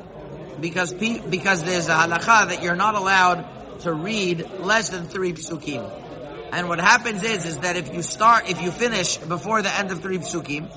because 0.59 0.95
because 0.95 1.65
there's 1.65 1.89
a 1.89 1.95
halacha 1.95 2.49
that 2.49 2.63
you're 2.63 2.77
not 2.77 2.95
allowed 2.95 3.58
to 3.81 3.93
read 3.93 4.49
less 4.61 4.91
than 4.91 5.07
three 5.07 5.33
psukim. 5.33 6.07
And 6.53 6.69
what 6.69 6.81
happens 6.81 7.23
is, 7.23 7.45
is 7.45 7.59
that 7.59 7.77
if 7.77 7.93
you 7.93 8.03
start, 8.03 8.51
if 8.51 8.63
you 8.63 8.71
finish 8.71 9.19
before 9.19 9.63
the 9.63 9.75
end 9.75 9.91
of 9.91 10.01
three 10.01 10.19
psukim, 10.19 10.71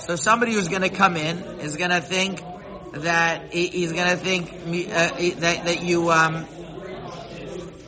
so 0.00 0.16
somebody 0.16 0.54
who's 0.54 0.68
going 0.68 0.82
to 0.82 0.88
come 0.88 1.16
in 1.16 1.38
is 1.60 1.76
going 1.76 1.90
to 1.90 2.00
think 2.00 2.42
that 2.92 3.52
he's 3.52 3.92
going 3.92 4.08
to 4.08 4.16
think 4.16 4.52
uh, 4.52 5.08
that 5.40 5.64
that 5.64 5.82
you 5.82 6.10
um, 6.10 6.46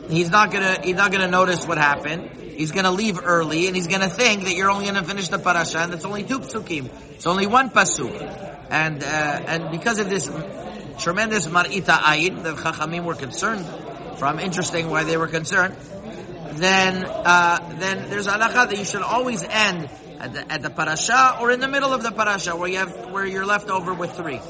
he's 0.08 0.30
not 0.30 0.50
going 0.50 0.62
to 0.62 0.82
he's 0.82 0.96
not 0.96 1.10
going 1.10 1.22
to 1.22 1.30
notice 1.30 1.66
what 1.66 1.78
happened. 1.78 2.30
He's 2.54 2.70
going 2.72 2.84
to 2.84 2.92
leave 2.92 3.18
early, 3.22 3.66
and 3.66 3.74
he's 3.74 3.88
going 3.88 4.02
to 4.02 4.08
think 4.08 4.44
that 4.44 4.54
you're 4.54 4.70
only 4.70 4.84
going 4.84 4.96
to 4.96 5.02
finish 5.02 5.28
the 5.28 5.38
parasha, 5.38 5.78
and 5.78 5.94
it's 5.94 6.04
only 6.04 6.22
two 6.22 6.40
psukim. 6.40 6.88
It's 7.12 7.26
only 7.26 7.46
one 7.46 7.70
pasuk, 7.70 8.66
and 8.70 9.02
uh, 9.02 9.06
and 9.06 9.70
because 9.70 9.98
of 9.98 10.08
this 10.08 10.30
tremendous 10.98 11.46
mar'ita 11.46 11.98
ayin 11.98 12.44
that 12.44 12.56
Chachamim 12.56 13.04
were 13.04 13.14
concerned 13.16 13.66
from. 14.17 14.39
Interesting 14.39 14.89
why 14.89 15.03
they 15.03 15.17
were 15.17 15.27
concerned. 15.27 15.75
Then, 16.53 17.05
uh, 17.05 17.75
then 17.79 18.09
there's 18.09 18.27
halacha 18.27 18.69
that 18.69 18.77
you 18.77 18.85
should 18.85 19.01
always 19.01 19.43
end 19.43 19.89
at 20.19 20.33
the, 20.33 20.51
at 20.51 20.61
the 20.61 20.69
parasha 20.69 21.37
or 21.39 21.51
in 21.51 21.59
the 21.59 21.67
middle 21.67 21.93
of 21.93 22.03
the 22.03 22.11
parasha 22.11 22.55
where 22.55 22.69
you 22.69 22.77
have 22.77 23.11
where 23.11 23.25
you're 23.25 23.45
left 23.45 23.69
over 23.69 23.93
with 23.93 24.13
three. 24.13 24.41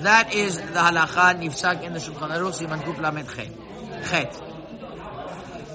That 0.00 0.34
is 0.34 0.56
the 0.56 0.62
halacha 0.62 1.40
nifsak 1.40 1.82
in 1.82 1.92
the 1.92 2.00
Shulchan 2.00 2.30
Aruch 2.30 2.60
Siman 2.60 2.82
Kuf 2.82 3.00
Lamed 3.00 3.28
Chet. 4.08 4.40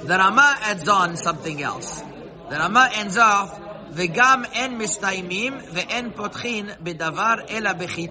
The 0.06 0.18
Rama 0.18 0.58
adds 0.62 0.88
on 0.88 1.16
something 1.16 1.62
else. 1.62 2.02
The 2.50 2.58
Rama 2.58 2.90
ends 2.94 3.18
off 3.18 3.60
וגם 3.92 4.46
אין 4.54 4.78
מסתיימים 4.78 5.58
ואין 5.74 6.12
פותחין 6.16 6.70
בדבר 6.82 7.36
אלא 7.50 7.74
בכי 7.74 8.08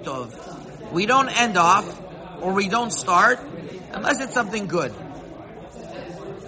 We 0.93 1.07
don't 1.07 1.29
end 1.29 1.57
off, 1.59 1.85
or 2.41 2.53
we 2.53 2.69
don't 2.69 2.93
start, 2.93 3.39
unless 3.94 4.20
it's 4.20 4.34
something 4.34 4.68
good. 4.68 4.94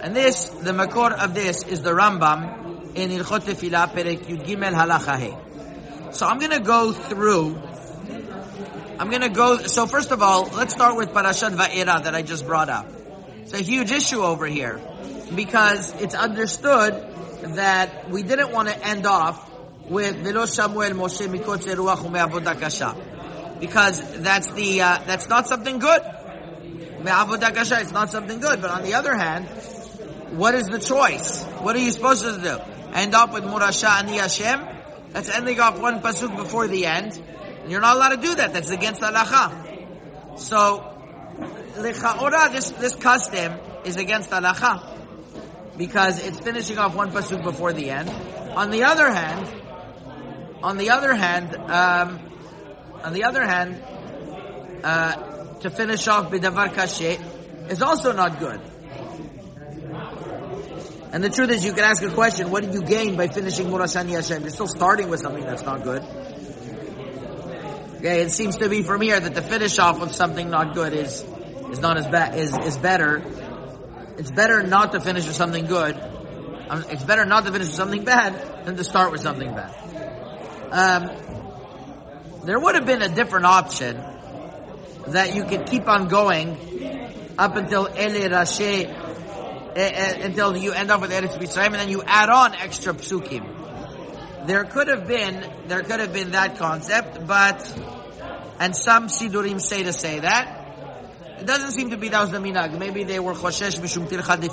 And 0.00 0.14
this, 0.14 0.48
the 0.48 0.72
makor 0.72 1.12
of 1.12 1.34
this 1.34 1.62
is 1.64 1.82
the 1.82 1.90
Rambam 1.90 2.94
in 2.96 3.10
Ilchot 3.10 3.40
Tefillah, 3.40 3.92
Perek 3.92 4.26
Yud 4.26 4.46
Gimel 4.46 6.14
So 6.14 6.26
I'm 6.26 6.38
gonna 6.38 6.60
go 6.60 6.92
through, 6.92 7.58
I'm 8.98 9.10
gonna 9.10 9.28
go, 9.28 9.58
so 9.58 9.86
first 9.86 10.10
of 10.10 10.22
all, 10.22 10.44
let's 10.54 10.74
start 10.74 10.96
with 10.96 11.10
Parashat 11.10 11.56
Va'era 11.56 12.04
that 12.04 12.14
I 12.14 12.22
just 12.22 12.46
brought 12.46 12.68
up. 12.68 12.86
It's 13.42 13.54
a 13.54 13.62
huge 13.62 13.90
issue 13.90 14.22
over 14.22 14.46
here, 14.46 14.80
because 15.34 15.92
it's 16.00 16.14
understood 16.14 16.94
that 17.54 18.10
we 18.10 18.22
didn't 18.22 18.52
want 18.52 18.68
to 18.68 18.86
end 18.86 19.06
off 19.06 19.50
with 19.88 20.16
Velo 20.16 20.44
Shamu 20.44 20.84
el 20.84 20.96
Moshe 20.96 21.26
Mikotzer 21.28 21.76
Ruach 21.76 21.98
Ume'avodah 21.98 22.58
Kasha. 22.58 22.96
Because 23.60 24.00
that's 24.20 24.52
the, 24.52 24.82
uh, 24.82 24.98
that's 25.06 25.28
not 25.28 25.46
something 25.46 25.78
good. 25.78 26.02
It's 27.08 27.92
not 27.92 28.10
something 28.10 28.40
good. 28.40 28.60
But 28.60 28.70
on 28.70 28.82
the 28.82 28.94
other 28.94 29.14
hand, 29.14 29.46
what 30.36 30.54
is 30.54 30.66
the 30.66 30.78
choice? 30.78 31.44
What 31.60 31.76
are 31.76 31.80
you 31.80 31.90
supposed 31.90 32.22
to 32.22 32.40
do? 32.40 32.58
End 32.92 33.14
up 33.14 33.32
with 33.32 33.44
Murasha 33.44 33.88
Ani 33.98 34.18
Hashem? 34.18 34.60
That's 35.10 35.28
ending 35.28 35.60
off 35.60 35.80
one 35.80 36.00
pasuk 36.00 36.36
before 36.36 36.68
the 36.68 36.86
end. 36.86 37.12
And 37.62 37.70
you're 37.70 37.80
not 37.80 37.96
allowed 37.96 38.16
to 38.16 38.22
do 38.22 38.34
that. 38.34 38.52
That's 38.52 38.70
against 38.70 39.00
halacha. 39.00 40.38
So, 40.38 40.84
Lechaora, 41.76 42.52
this, 42.52 42.70
this 42.72 42.94
custom 42.96 43.58
is 43.84 43.96
against 43.96 44.30
halacha 44.30 44.96
because 45.76 46.24
it's 46.26 46.40
finishing 46.40 46.78
off 46.78 46.94
one 46.94 47.10
pasuk 47.10 47.42
before 47.42 47.72
the 47.72 47.90
end. 47.90 48.10
On 48.56 48.70
the 48.70 48.84
other 48.84 49.10
hand, 49.10 49.46
on 50.62 50.78
the 50.78 50.90
other 50.90 51.14
hand, 51.14 51.54
um, 51.54 52.18
on 53.02 53.12
the 53.12 53.24
other 53.24 53.44
hand, 53.44 53.82
uh, 54.82 55.35
to 55.60 55.70
finish 55.70 56.06
off 56.08 56.30
bidavar 56.30 56.68
kashe 56.72 57.20
is 57.70 57.82
also 57.82 58.12
not 58.12 58.38
good. 58.38 58.60
And 61.12 61.24
the 61.24 61.30
truth 61.30 61.50
is, 61.50 61.64
you 61.64 61.72
can 61.72 61.84
ask 61.84 62.02
a 62.02 62.10
question: 62.10 62.50
What 62.50 62.64
did 62.64 62.74
you 62.74 62.82
gain 62.82 63.16
by 63.16 63.28
finishing 63.28 63.68
Murashani 63.68 64.10
Hashem? 64.10 64.42
You're 64.42 64.50
still 64.50 64.66
starting 64.66 65.08
with 65.08 65.20
something 65.20 65.44
that's 65.44 65.62
not 65.62 65.82
good. 65.82 66.02
Okay, 67.96 68.20
it 68.20 68.30
seems 68.30 68.56
to 68.58 68.68
be 68.68 68.82
from 68.82 69.00
here 69.00 69.18
that 69.18 69.34
the 69.34 69.42
finish 69.42 69.78
off 69.78 70.02
of 70.02 70.14
something 70.14 70.50
not 70.50 70.74
good 70.74 70.92
is 70.92 71.24
is 71.70 71.80
not 71.80 71.96
as 71.96 72.06
bad 72.06 72.38
is 72.38 72.56
is 72.58 72.76
better 72.76 73.22
it's 74.18 74.30
better 74.30 74.62
not 74.62 74.92
to 74.92 75.00
finish 75.00 75.26
with 75.26 75.36
something 75.36 75.66
good. 75.66 75.94
Um, 76.68 76.84
it's 76.90 77.04
better 77.04 77.24
not 77.24 77.44
to 77.44 77.52
finish 77.52 77.68
with 77.68 77.76
something 77.76 78.04
bad 78.04 78.64
than 78.64 78.76
to 78.76 78.84
start 78.84 79.12
with 79.12 79.20
something 79.20 79.54
bad. 79.54 79.74
Um, 80.72 81.10
there 82.44 82.58
would 82.58 82.74
have 82.74 82.86
been 82.86 83.02
a 83.02 83.08
different 83.08 83.44
option 83.44 84.02
that 85.08 85.34
you 85.34 85.44
could 85.44 85.66
keep 85.66 85.88
on 85.88 86.08
going 86.08 86.56
up 87.38 87.56
until 87.56 87.86
Ele 87.86 88.28
Rashi, 88.28 88.84
eh, 88.84 89.74
eh, 89.76 90.24
until 90.24 90.56
you 90.56 90.72
end 90.72 90.90
up 90.90 91.00
with 91.00 91.10
Eretz 91.10 91.38
Mitzrayim, 91.38 91.66
and 91.66 91.74
then 91.74 91.88
you 91.88 92.02
add 92.04 92.28
on 92.28 92.54
extra 92.54 92.94
psukim. 92.94 94.46
There 94.46 94.64
could 94.64 94.88
have 94.88 95.06
been, 95.06 95.44
there 95.66 95.82
could 95.82 96.00
have 96.00 96.12
been 96.12 96.30
that 96.32 96.58
concept, 96.58 97.26
but, 97.26 97.60
and 98.58 98.74
some 98.76 99.08
sidurim 99.08 99.60
say 99.60 99.82
to 99.82 99.92
say 99.92 100.20
that, 100.20 100.62
it 101.40 101.46
doesn't 101.46 101.72
seem 101.72 101.90
to 101.90 101.96
be 101.96 102.08
that 102.08 102.20
was 102.20 102.30
the 102.30 102.38
minag. 102.38 102.78
Maybe 102.78 103.04
they 103.04 103.20
were 103.20 103.34
choshesh 103.34 103.78
mishum 103.78 104.08
tircha 104.08 104.40
de. 104.40 104.48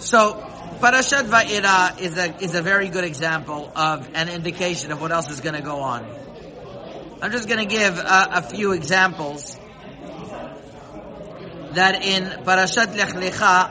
So, 0.00 0.46
Parashat 0.80 1.24
Va'era 1.24 2.00
is 2.00 2.16
a, 2.16 2.42
is 2.42 2.54
a 2.54 2.62
very 2.62 2.88
good 2.88 3.04
example 3.04 3.70
of 3.76 4.08
an 4.14 4.30
indication 4.30 4.92
of 4.92 5.00
what 5.02 5.12
else 5.12 5.28
is 5.30 5.42
going 5.42 5.54
to 5.54 5.60
go 5.60 5.80
on. 5.80 6.06
I'm 7.22 7.32
just 7.32 7.48
going 7.48 7.58
to 7.58 7.66
give 7.66 7.98
a, 7.98 8.28
a, 8.32 8.42
few 8.42 8.72
examples 8.72 9.58
that 11.72 12.02
in 12.02 12.24
Parashat 12.44 12.96
Lech 12.96 13.10
Lecha, 13.10 13.70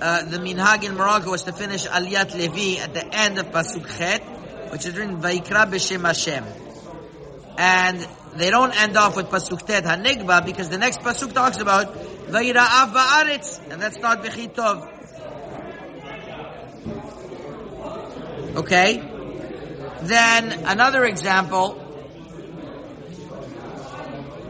uh, 0.00 0.22
the 0.24 0.38
minhag 0.38 0.82
in 0.82 0.94
Morocco 0.94 1.32
was 1.32 1.42
to 1.42 1.52
finish 1.52 1.86
Aliyat 1.86 2.34
Levi 2.34 2.82
at 2.82 2.94
the 2.94 3.06
end 3.14 3.38
of 3.38 3.50
Pasuk 3.50 3.86
Chet, 3.98 4.22
which 4.72 4.86
is 4.86 4.96
written 4.96 5.20
Vaikra 5.20 5.66
B'Shem 5.66 6.00
Hashem. 6.00 6.44
And 7.58 8.08
they 8.36 8.48
don't 8.48 8.74
end 8.74 8.96
off 8.96 9.16
with 9.16 9.26
pasuk 9.26 9.66
tet 9.66 9.84
hanigba 9.84 10.44
because 10.44 10.68
the 10.70 10.78
next 10.78 11.00
pasuk 11.00 11.32
talks 11.32 11.58
about 11.60 11.94
vayira'av 11.94 12.92
ba'aretz, 12.92 13.70
and 13.70 13.80
that's 13.80 13.98
not 13.98 14.22
bechitov. 14.22 14.92
Okay. 18.56 19.12
Then 20.02 20.52
another 20.66 21.04
example 21.04 21.85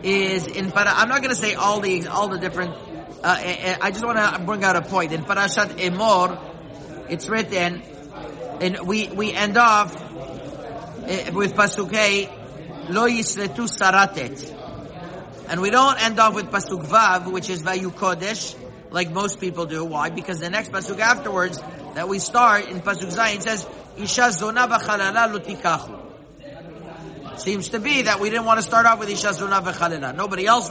is 0.07 0.47
in 0.47 0.71
para. 0.71 0.93
I'm 0.95 1.09
not 1.09 1.21
going 1.21 1.35
to 1.35 1.41
say 1.41 1.55
all 1.55 1.81
the 1.81 2.07
all 2.07 2.29
the 2.29 2.39
different. 2.39 2.71
Uh, 3.25 3.37
eh, 3.41 3.57
eh, 3.59 3.77
I 3.81 3.91
just 3.91 4.07
want 4.07 4.19
to 4.19 4.41
bring 4.45 4.63
out 4.63 4.77
a 4.77 4.83
point 4.83 5.13
in 5.13 5.25
Parashat 5.25 5.79
Emor. 5.79 6.39
It's 7.09 7.29
written, 7.29 7.83
and 8.61 8.87
we 8.87 9.09
we 9.09 9.33
end 9.33 9.59
off 9.59 9.95
eh, 11.07 11.31
with 11.31 11.55
pasuk 11.55 11.91
lo 12.89 13.09
yisletu 13.09 13.67
saratet. 13.69 14.53
And 15.49 15.61
we 15.61 15.71
don't 15.71 16.01
end 16.03 16.21
off 16.21 16.35
with 16.35 16.47
pasuk 16.47 16.85
vav, 16.87 17.31
which 17.31 17.51
is 17.51 17.63
vayu 17.65 17.93
kodesh, 17.93 18.57
like 18.91 19.11
most 19.11 19.41
people 19.41 19.67
do. 19.67 19.85
Why? 19.85 20.11
Because 20.11 20.39
the 20.39 20.51
next 20.51 20.71
pasuk 20.71 21.01
afterwards 21.01 21.61
that 21.95 22.09
we 22.09 22.21
start 22.21 22.69
in 22.69 22.81
pasuk 22.81 23.13
zayin 23.13 23.43
says 23.43 23.67
isha 23.97 24.31
zona 24.31 24.69
v'chalala 24.69 25.33
lutikachu. 25.35 26.06
Seems 27.37 27.69
to 27.71 27.81
be 27.81 28.03
that 28.03 28.21
we 28.21 28.31
didn't 28.31 28.47
want 28.47 28.59
to 28.59 28.67
start 28.67 28.87
off 28.87 28.99
with 28.99 29.09
isha 29.09 29.35
zona 29.35 29.61
v'chalala. 29.61 30.15
Nobody 30.15 30.47
else 30.47 30.71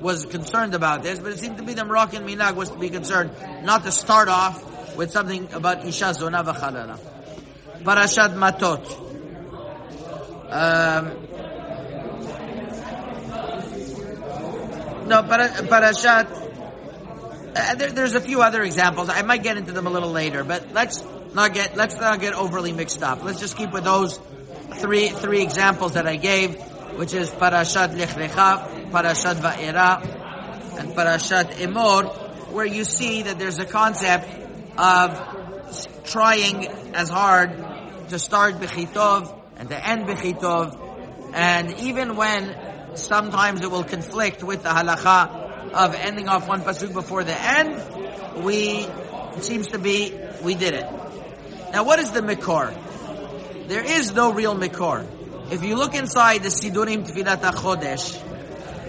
was 0.00 0.26
concerned 0.26 0.74
about 0.74 1.02
this, 1.02 1.18
but 1.18 1.32
it 1.32 1.38
seemed 1.38 1.58
to 1.58 1.62
be 1.62 1.74
the 1.74 1.84
Moroccan 1.84 2.26
minag 2.26 2.56
was 2.56 2.70
to 2.70 2.78
be 2.78 2.90
concerned 2.90 3.30
not 3.62 3.84
to 3.84 3.92
start 3.92 4.28
off 4.28 4.96
with 4.96 5.10
something 5.10 5.52
about 5.52 5.86
isha 5.86 6.14
zona 6.14 6.42
v'chalala. 6.42 6.98
Parashat 7.82 8.34
matot. 8.34 8.84
Um, 10.52 11.22
No, 15.06 15.22
parashat. 15.22 16.30
Uh, 17.54 17.74
there, 17.74 17.90
there's 17.90 18.14
a 18.14 18.20
few 18.20 18.40
other 18.40 18.62
examples. 18.62 19.08
I 19.08 19.22
might 19.22 19.42
get 19.42 19.56
into 19.56 19.72
them 19.72 19.86
a 19.86 19.90
little 19.90 20.10
later, 20.10 20.44
but 20.44 20.72
let's 20.72 21.04
not 21.34 21.52
get 21.52 21.76
let's 21.76 21.96
not 21.96 22.20
get 22.20 22.34
overly 22.34 22.72
mixed 22.72 23.02
up. 23.02 23.22
Let's 23.22 23.40
just 23.40 23.56
keep 23.56 23.72
with 23.72 23.84
those 23.84 24.18
three 24.76 25.08
three 25.08 25.42
examples 25.42 25.94
that 25.94 26.06
I 26.06 26.16
gave, 26.16 26.60
which 26.96 27.14
is 27.14 27.30
parashat 27.30 27.96
Lech 27.96 28.10
Lecha, 28.10 28.90
parashat 28.90 29.36
Va'era, 29.36 30.78
and 30.78 30.92
parashat 30.92 31.52
Emor, 31.54 32.52
where 32.52 32.66
you 32.66 32.84
see 32.84 33.22
that 33.22 33.38
there's 33.38 33.58
a 33.58 33.66
concept 33.66 34.28
of 34.78 36.04
trying 36.04 36.66
as 36.94 37.08
hard 37.08 37.56
to 38.08 38.18
start 38.18 38.54
bechitov 38.56 39.38
and 39.56 39.68
to 39.68 39.88
end 39.88 40.06
bechitov, 40.06 40.76
and 41.34 41.78
even 41.80 42.16
when 42.16 42.96
sometimes 42.96 43.62
it 43.62 43.70
will 43.70 43.84
conflict 43.84 44.42
with 44.42 44.62
the 44.62 44.68
halacha 44.68 45.72
of 45.72 45.94
ending 45.94 46.28
off 46.28 46.46
one 46.48 46.60
pasuk 46.60 46.92
before 46.92 47.24
the 47.24 47.40
end. 47.40 48.44
We, 48.44 48.86
it 49.36 49.42
seems 49.42 49.68
to 49.68 49.78
be, 49.78 50.18
we 50.42 50.54
did 50.54 50.74
it. 50.74 50.84
Now 51.72 51.84
what 51.84 51.98
is 51.98 52.10
the 52.10 52.20
mikor? 52.20 52.76
There 53.68 53.84
is 53.84 54.12
no 54.12 54.32
real 54.32 54.54
mikor. 54.56 55.06
If 55.50 55.64
you 55.64 55.76
look 55.76 55.94
inside 55.94 56.42
the 56.42 56.48
Sidurim 56.48 57.06
Tfilat 57.06 57.40
HaChodesh, 57.40 58.30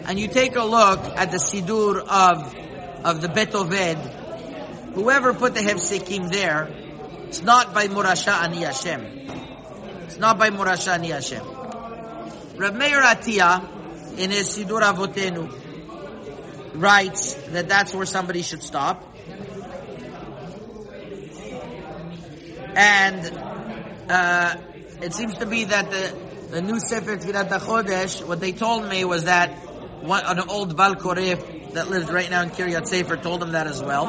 and 0.06 0.20
you 0.20 0.28
take 0.28 0.56
a 0.56 0.64
look 0.64 1.00
at 1.18 1.32
the 1.32 1.38
Sidur 1.38 2.00
of, 2.00 2.56
of 3.06 3.22
the 3.22 3.28
Betoved, 3.28 4.94
whoever 4.94 5.34
put 5.34 5.54
the 5.54 5.62
Hefsekim 5.62 6.32
there, 6.32 6.70
it's 7.28 7.42
not 7.42 7.74
by 7.74 7.88
Murasha 7.88 8.32
Ani 8.32 8.64
Hashem. 8.64 9.02
It's 10.04 10.18
not 10.18 10.38
by 10.38 10.50
Murasha 10.50 10.94
Ani 10.94 11.10
Hashem. 11.10 11.44
Rav 12.58 12.76
Meir 12.76 13.02
Atiyah, 13.02 14.18
in 14.18 14.30
his 14.30 14.56
Sidur 14.56 14.82
Avotenu 14.82 15.52
writes 16.76 17.34
that 17.34 17.68
that's 17.68 17.94
where 17.94 18.06
somebody 18.06 18.42
should 18.42 18.62
stop. 18.62 19.04
And 22.76 23.53
uh, 24.10 24.56
it 25.02 25.14
seems 25.14 25.36
to 25.36 25.46
be 25.46 25.66
that 25.66 25.90
the, 25.90 26.18
the 26.52 26.62
new 26.62 26.80
Sefer 26.80 27.18
Tfilat 27.18 27.50
HaChodesh, 27.50 28.28
what 28.28 28.40
they 28.40 28.52
told 28.52 28.88
me 28.88 29.06
was 29.06 29.26
that 29.26 29.50
one, 30.04 30.26
an 30.26 30.40
old 30.50 30.76
Bal 30.76 30.96
Koref 30.96 31.74
that 31.74 31.90
lives 31.90 32.12
right 32.12 32.30
now 32.30 32.42
in 32.42 32.50
Kiryat 32.50 32.88
Sefer 32.88 33.18
told 33.18 33.42
him 33.42 33.54
that 33.54 33.68
as 33.68 33.82
well. 33.82 34.08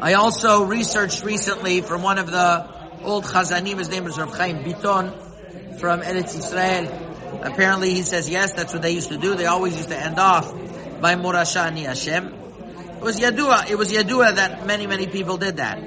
I 0.00 0.14
also 0.14 0.64
researched 0.64 1.24
recently 1.24 1.80
from 1.80 2.02
one 2.02 2.18
of 2.18 2.30
the 2.30 2.68
old 3.02 3.24
Chazanim, 3.24 3.78
his 3.78 3.88
name 3.88 4.06
is 4.06 4.18
Rav 4.18 4.36
Chaim 4.36 4.58
Biton, 4.58 5.78
from 5.80 6.00
Eretz 6.00 6.36
Israel. 6.38 7.40
Apparently 7.42 7.94
he 7.94 8.02
says 8.02 8.28
yes, 8.28 8.52
that's 8.52 8.72
what 8.72 8.82
they 8.82 8.92
used 8.92 9.08
to 9.10 9.18
do. 9.18 9.34
They 9.34 9.46
always 9.46 9.76
used 9.76 9.88
to 9.88 9.98
end 9.98 10.18
off 10.18 10.52
by 11.00 11.14
Morasha 11.16 11.66
Ani 11.66 11.82
Hashem. 11.82 12.26
It 12.26 13.02
was 13.02 13.20
Yadua, 13.20 13.70
it 13.70 13.76
was 13.76 13.92
Yadua 13.92 14.36
that 14.36 14.66
many, 14.66 14.86
many 14.86 15.06
people 15.06 15.36
did 15.36 15.58
that. 15.58 15.78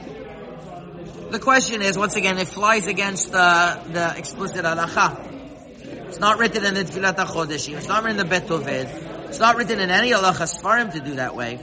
The 1.29 1.39
question 1.39 1.83
is, 1.83 1.95
once 1.95 2.15
again, 2.15 2.39
it 2.39 2.48
flies 2.48 2.88
against 2.88 3.31
the, 3.31 3.83
the 3.91 4.17
explicit 4.17 4.65
halacha. 4.65 6.07
It's 6.07 6.19
not 6.19 6.39
written 6.39 6.65
in 6.65 6.74
the 6.74 6.83
Tfilat 6.83 7.17
HaChodeshim. 7.17 7.77
It's 7.77 7.88
not 7.88 8.03
written 8.03 8.19
in 8.19 8.25
the 8.25 8.29
Bet 8.29 8.48
Toved. 8.48 9.27
It's 9.29 9.39
not 9.39 9.55
written 9.55 9.79
in 9.79 9.91
any 9.91 10.09
halacha 10.09 10.48
svarim 10.50 10.91
to 10.91 11.00
do 11.00 11.15
that 11.15 11.36
way. 11.36 11.59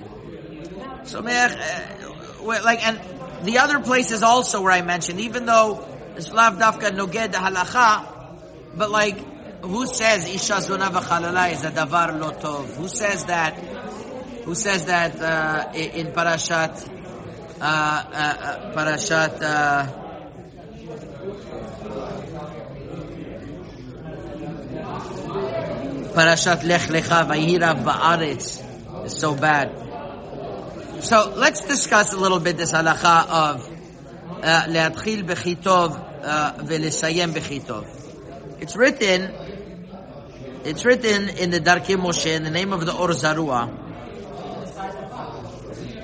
So, 1.02 1.18
uh, 1.18 2.60
like, 2.64 2.86
and 2.86 3.00
the 3.44 3.58
other 3.58 3.80
places 3.80 4.22
also 4.22 4.62
where 4.62 4.72
I 4.72 4.82
mentioned, 4.82 5.18
even 5.20 5.46
though 5.46 5.84
it's 6.14 6.32
lav 6.32 6.58
dafka 6.58 6.90
noged 6.90 7.32
halacha, 7.32 8.06
but 8.76 8.92
like, 8.92 9.18
who 9.64 9.86
says 9.88 10.28
isha 10.32 10.60
zona 10.60 10.90
v'chalala 10.90 11.50
is 11.50 11.64
a 11.64 11.72
davar 11.72 12.20
lo 12.20 12.30
tov? 12.30 12.76
Who 12.76 12.86
says 12.86 13.24
that? 13.24 13.58
Who 14.44 14.54
says 14.54 14.86
that 14.86 15.20
uh, 15.20 15.72
in 15.74 16.12
parashat 16.12 17.15
uh, 17.59 17.63
uh, 17.63 18.17
uh 18.17 18.73
parashat? 18.73 19.41
Uh, 19.41 19.97
Parashat 26.11 26.63
Lech 26.65 26.81
Lecha 26.89 27.25
Vayira 27.25 27.73
Ba'aretz 27.81 29.05
is 29.05 29.17
so 29.17 29.33
bad. 29.33 29.71
So 31.01 31.33
let's 31.37 31.61
discuss 31.61 32.11
a 32.13 32.17
little 32.17 32.39
bit 32.39 32.57
this 32.57 32.73
halacha 32.73 33.29
of 33.29 33.71
להתחיל 34.43 35.23
בכי 35.23 35.55
טוב 35.55 35.97
ולסיים 36.67 37.33
בכי 37.33 37.59
It's 38.59 38.75
written, 38.75 39.31
it's 40.63 40.85
written 40.85 41.29
in 41.29 41.49
the 41.49 41.59
Darkei 41.59 41.95
Moshe 41.95 42.27
in 42.27 42.43
the 42.43 42.51
name 42.51 42.73
of 42.73 42.85
the 42.85 42.95
Or 42.95 43.09
Zarua. 43.09 43.84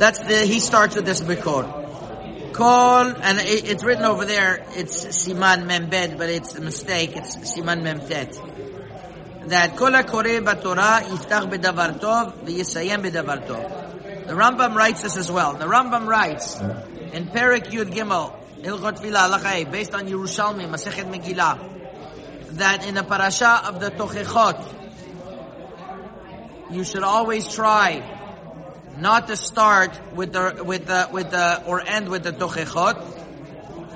That's 0.03 0.19
the, 0.19 0.45
he 0.47 0.59
starts 0.59 0.97
with 0.97 1.05
this 1.05 1.21
Bikor. 1.21 2.53
Kol, 2.53 3.07
and 3.23 3.39
it, 3.39 3.71
it's 3.71 3.85
written 3.85 4.05
over 4.05 4.25
there, 4.25 4.67
it's 4.71 5.05
Siman 5.05 5.69
Membed, 5.69 6.19
but 6.19 6.29
it's 6.29 6.57
a 6.57 6.61
mistake, 6.61 7.13
it's 7.15 7.37
Siman 7.37 7.83
Memtet. 7.83 8.35
That 9.47 9.77
Kol 9.77 9.93
HaKoreh 9.93 10.41
BaTorah 10.45 11.03
yiftach 11.03 11.49
bedavar 11.49 12.01
tov 12.01 12.33
v'yisayem 12.45 13.05
bedavar 13.05 13.47
tov. 13.47 14.27
The 14.27 14.33
Rambam 14.33 14.75
writes 14.75 15.03
this 15.03 15.17
as 15.17 15.31
well. 15.31 15.53
The 15.53 15.67
Rambam 15.67 16.09
writes 16.09 16.59
in 17.13 17.27
Perik 17.29 17.67
Yud 17.67 17.95
Gimel, 17.95 18.35
Ilchot 18.61 18.99
Tfilah, 18.99 19.71
based 19.71 19.95
on 19.95 20.09
Yerushalmi, 20.09 20.69
Masechet 20.69 21.09
Megillah, 21.15 22.57
that 22.57 22.85
in 22.89 22.97
the 22.97 23.05
parasha 23.05 23.69
of 23.69 23.79
the 23.79 23.93
Tochechot, 23.93 24.65
you 26.73 26.83
should 26.83 27.05
always 27.05 27.47
try 27.47 28.19
not 28.99 29.29
to 29.29 29.37
start 29.37 29.99
with 30.15 30.33
the 30.33 30.63
with 30.65 30.87
the 30.87 31.09
with 31.13 31.31
the 31.31 31.65
or 31.65 31.81
end 31.81 32.09
with 32.09 32.23
the 32.25 32.33
Tochechot. 32.33 33.21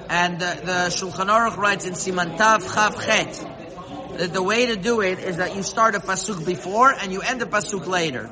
And 0.09 0.39
the, 0.39 0.61
the 0.65 0.89
Shulchan 0.89 1.27
Aruch 1.27 1.57
writes 1.57 1.85
in 1.85 1.95
Simantav 1.95 2.63
Chav 2.63 3.05
Chet 3.05 4.19
that 4.19 4.33
the 4.33 4.43
way 4.43 4.67
to 4.67 4.77
do 4.77 5.01
it 5.01 5.19
is 5.19 5.39
that 5.39 5.57
you 5.57 5.63
start 5.63 5.95
a 5.97 6.01
pasuk 6.01 6.47
before 6.47 6.93
and 6.93 7.13
you 7.13 7.21
end 7.21 7.41
the 7.41 7.47
pasuk 7.47 7.87
later. 7.87 8.31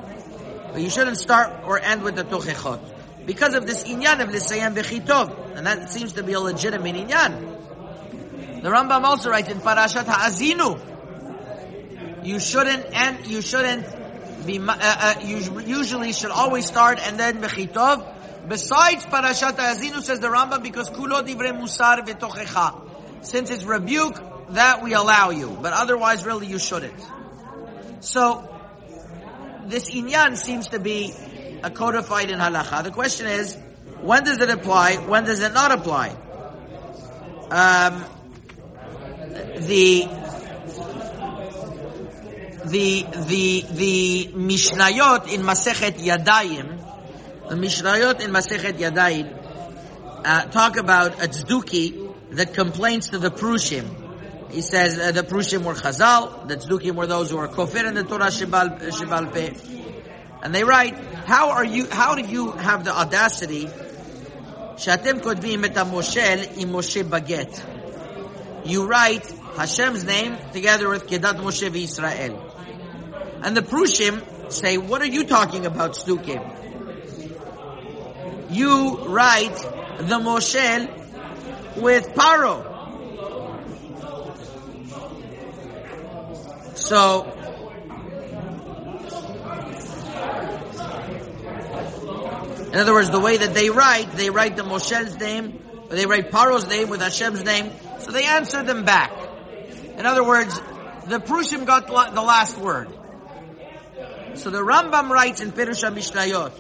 But 0.72 0.80
you 0.80 0.90
shouldn't 0.90 1.18
start 1.18 1.64
or 1.64 1.78
end 1.78 2.02
with 2.02 2.14
the 2.16 2.24
Tochechot. 2.24 2.80
Because 3.26 3.54
of 3.54 3.66
this 3.66 3.84
inyan 3.84 4.20
of 4.20 4.28
Lisayam 4.28 4.74
Bechitov. 4.76 5.56
And 5.56 5.66
that 5.66 5.90
seems 5.90 6.12
to 6.14 6.22
be 6.22 6.34
a 6.34 6.40
legitimate 6.40 6.94
inyan. 6.94 7.54
The 8.62 8.68
Rambam 8.70 9.02
also 9.02 9.30
writes 9.30 9.48
in 9.48 9.58
Parashat 9.58 10.06
Ha'azinu, 10.06 10.80
you 12.24 12.40
shouldn't 12.40 12.86
end, 12.92 13.26
you 13.26 13.42
shouldn't 13.42 13.86
be 14.44 14.58
uh, 14.58 14.74
uh, 14.78 15.14
usually 15.22 16.12
should 16.12 16.30
always 16.30 16.66
start 16.66 16.98
and 17.00 17.18
then 17.18 17.40
Bechitov. 17.40 18.48
Besides 18.48 19.06
Parashat 19.06 19.56
Ha'azinu 19.56 20.02
says 20.02 20.20
the 20.20 20.28
Rambam 20.28 20.62
because 20.62 20.90
kulo 20.90 21.22
divrei 21.22 21.52
musar 21.58 22.06
v'tochecha. 22.06 23.24
Since 23.24 23.50
it's 23.50 23.64
rebuke, 23.64 24.20
that 24.50 24.82
we 24.82 24.94
allow 24.94 25.30
you, 25.30 25.56
but 25.60 25.72
otherwise 25.72 26.24
really 26.24 26.46
you 26.46 26.58
shouldn't. 26.58 27.00
So, 28.00 28.48
this 29.66 29.90
inyan 29.90 30.36
seems 30.36 30.68
to 30.68 30.78
be 30.78 31.12
a 31.62 31.70
codified 31.70 32.30
in 32.30 32.38
halacha. 32.38 32.84
The 32.84 32.90
question 32.90 33.26
is, 33.26 33.56
when 34.00 34.24
does 34.24 34.40
it 34.40 34.50
apply? 34.50 34.96
When 34.96 35.24
does 35.24 35.40
it 35.40 35.52
not 35.54 35.72
apply? 35.72 36.10
Um, 37.50 38.04
the 39.66 40.08
the 42.65 43.03
the 43.27 43.65
the 43.71 44.27
Mishnayot 44.33 45.31
in 45.33 45.41
Masechet 45.41 45.97
Yadayim, 45.99 47.49
the 47.49 47.55
Mishnayot 47.55 48.21
in 48.21 48.31
Masechet 48.31 48.73
Yadayim 48.73 49.39
uh, 50.25 50.45
talk 50.47 50.77
about 50.77 51.23
a 51.23 51.27
tzduki 51.27 52.13
that 52.31 52.53
complains 52.53 53.09
to 53.09 53.17
the 53.17 53.31
Prushim. 53.31 54.51
He 54.51 54.61
says 54.61 54.99
uh, 54.99 55.11
the 55.11 55.23
Prushim 55.23 55.63
were 55.63 55.73
Chazal, 55.73 56.47
the 56.47 56.57
tzdukim 56.57 56.95
were 56.95 57.07
those 57.07 57.31
who 57.31 57.37
were 57.37 57.47
kofir 57.47 57.87
in 57.87 57.93
the 57.93 58.03
Torah 58.03 58.27
Shibal, 58.27 58.79
Shibal 58.91 59.33
Peh. 59.33 59.53
And 60.41 60.55
they 60.55 60.63
write, 60.63 60.95
how 61.25 61.51
are 61.51 61.65
you, 61.65 61.87
how 61.89 62.15
do 62.15 62.21
you 62.21 62.51
have 62.51 62.83
the 62.85 62.97
audacity 62.97 63.69
שאתם 64.79 65.19
כותבים 65.23 65.65
את 65.65 65.77
המושל 65.77 66.39
עם 66.55 66.75
משה 66.75 67.03
בגט. 67.03 67.59
You 68.65 68.87
write 68.87 69.25
Hashem's 69.57 70.05
name 70.05 70.37
together 70.53 70.87
with 70.89 71.05
Kedat 71.05 71.37
Moshe 71.43 71.75
Israel. 71.75 72.42
And 73.44 73.54
the 73.54 73.60
Prushim 73.60 74.50
say, 74.50 74.78
what 74.78 75.02
are 75.02 75.06
you 75.06 75.24
talking 75.24 75.66
about, 75.66 75.92
Stukim? 75.92 76.42
You 78.50 79.04
write 79.04 79.54
the 79.98 80.18
Moshe 80.18 80.88
with 81.76 82.06
Paro. 82.14 82.72
So, 86.74 87.24
in 92.72 92.78
other 92.78 92.94
words, 92.94 93.10
the 93.10 93.20
way 93.20 93.36
that 93.36 93.52
they 93.52 93.68
write, 93.68 94.10
they 94.12 94.30
write 94.30 94.56
the 94.56 94.62
Moshe's 94.62 95.18
name, 95.18 95.62
or 95.90 95.96
they 95.96 96.06
write 96.06 96.30
Paro's 96.30 96.66
name 96.66 96.88
with 96.88 97.00
Hashem's 97.00 97.44
name, 97.44 97.70
so 97.98 98.10
they 98.10 98.24
answer 98.24 98.62
them 98.62 98.86
back. 98.86 99.12
In 99.98 100.06
other 100.06 100.24
words, 100.24 100.58
the 101.08 101.20
Prushim 101.20 101.66
got 101.66 101.86
the 101.88 102.22
last 102.22 102.56
word. 102.56 102.88
So 104.36 104.50
the 104.50 104.58
Rambam 104.58 105.10
writes 105.10 105.40
in 105.40 105.52
Pirush 105.52 105.84
HaMishnayot, 105.84 106.52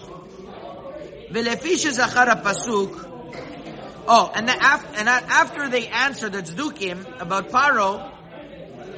V'lefish 1.30 1.90
zachar 1.92 2.26
pasuk. 2.42 3.10
Oh, 4.06 4.30
and, 4.34 4.48
after, 4.48 4.96
and 4.98 5.08
after 5.08 5.68
they 5.68 5.88
answer 5.88 6.28
the 6.28 6.42
Tzdukim 6.42 7.20
about 7.20 7.48
Paro, 7.50 8.10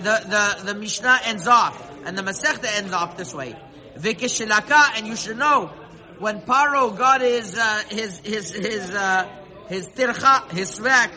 the, 0.00 0.02
the, 0.02 0.72
the 0.72 0.74
Mishnah 0.78 1.20
ends 1.24 1.46
off, 1.46 1.90
and 2.04 2.18
the 2.18 2.22
Masechta 2.22 2.66
ends 2.76 2.92
off 2.92 3.16
this 3.16 3.32
way. 3.32 3.56
V'keshilaka, 3.96 4.98
and 4.98 5.06
you 5.06 5.16
should 5.16 5.38
know, 5.38 5.70
when 6.18 6.40
Paro 6.42 6.96
got 6.96 7.20
his, 7.20 7.56
uh, 7.56 7.82
his, 7.88 8.18
his, 8.18 8.50
his, 8.50 8.90
uh, 8.90 9.26
his 9.68 9.88
tircha, 9.88 10.50
his 10.50 10.78
svak, 10.78 11.10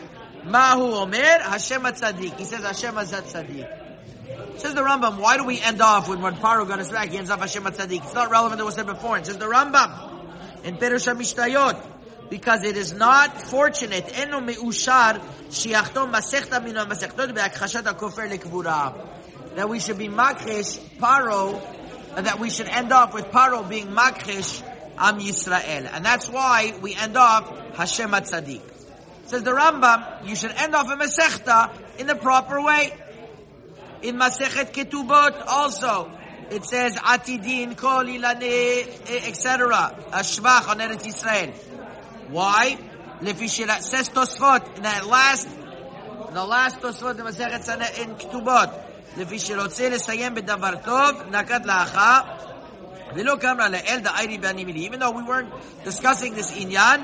Mahu 0.44 0.94
Omer, 1.02 1.42
Hashem 1.42 1.82
Tzaddik. 1.82 2.38
He 2.38 2.44
says 2.44 2.62
Hashem 2.62 2.94
Azat 2.94 3.24
Tzaddik. 3.24 3.79
Says 4.60 4.74
the 4.74 4.82
Rambam, 4.82 5.18
why 5.18 5.38
do 5.38 5.44
we 5.44 5.58
end 5.58 5.80
off 5.80 6.06
when 6.06 6.20
when 6.20 6.34
Paro 6.34 6.68
got 6.68 6.80
his 6.80 6.90
back, 6.90 7.08
he 7.08 7.16
ends 7.16 7.30
off 7.30 7.40
Hashem 7.40 7.62
Tzaddik? 7.64 8.04
It's 8.04 8.12
not 8.12 8.30
relevant 8.30 8.58
to 8.58 8.64
what 8.64 8.68
was 8.68 8.74
said 8.74 8.86
before. 8.86 9.16
It 9.16 9.24
says 9.24 9.38
the 9.38 9.46
Rambam 9.46 10.64
in 10.64 10.76
Perush 10.76 11.08
HaMishnayot, 11.10 12.28
because 12.28 12.62
it 12.64 12.76
is 12.76 12.92
not 12.92 13.40
fortunate, 13.40 14.18
eno 14.18 14.40
meushar, 14.40 15.18
shiachtom 15.48 16.12
masechta 16.12 16.62
mino 16.62 16.84
masechtot 16.84 17.34
be'akhashat 17.34 17.86
ha'kofer 17.86 18.28
lekvura. 18.30 18.94
That 19.56 19.70
we 19.70 19.80
should 19.80 19.96
be 19.96 20.08
makhesh 20.08 20.78
Paro, 20.98 21.58
that 22.16 22.38
we 22.38 22.50
should 22.50 22.68
end 22.68 22.92
off 22.92 23.14
with 23.14 23.26
Paro 23.30 23.66
being 23.66 23.86
makhesh 23.86 24.62
Am 24.98 25.18
Yisrael. 25.20 25.90
And 25.90 26.04
that's 26.04 26.28
why 26.28 26.74
we 26.82 26.94
end 26.94 27.16
off 27.16 27.76
Hashem 27.76 28.10
Tzaddik. 28.10 28.60
Says 29.24 29.42
the 29.42 29.52
Rambam, 29.52 30.28
you 30.28 30.36
should 30.36 30.50
end 30.50 30.74
off 30.74 30.90
a 30.90 30.96
Masechta 30.96 31.70
in 31.98 32.06
the 32.06 32.16
proper 32.16 32.60
way. 32.60 32.92
In 34.01 34.17
Masechet 34.17 34.71
Ketubot 34.71 35.43
also, 35.47 36.11
it 36.51 36.65
says 36.65 36.95
Atidin, 36.95 37.75
Kol 37.75 38.05
Ilane, 38.05 38.87
etc. 39.27 39.95
Ashvach 40.11 40.69
on 40.69 40.79
Eretz 40.79 41.05
Yisrael. 41.05 41.53
Why? 42.29 42.77
Lefishira 43.21 43.79
says 43.79 44.09
Tosfot 44.09 44.77
in 44.77 44.83
that 44.83 45.05
last, 45.07 45.47
the 46.33 46.45
last 46.45 46.79
Tosfot 46.81 47.19
in 47.19 47.25
Masechet 47.25 47.99
in 47.99 48.15
Ketubot. 48.15 48.85
לפי 49.17 49.39
שרוצה 49.39 49.89
לסיים 49.89 50.35
בדבר 50.35 50.75
טוב, 50.83 51.21
נקט 51.31 51.65
לאחר, 51.65 52.19
ולא 53.15 53.35
קמרה 53.35 53.69
לאל 53.69 53.99
דאיירי 54.03 54.37
ואני 54.41 54.89
even 54.89 54.99
though 54.99 55.11
we 55.11 55.23
weren't 55.23 55.51
discussing 55.85 56.33
this 56.33 56.51
inyan, 56.51 56.99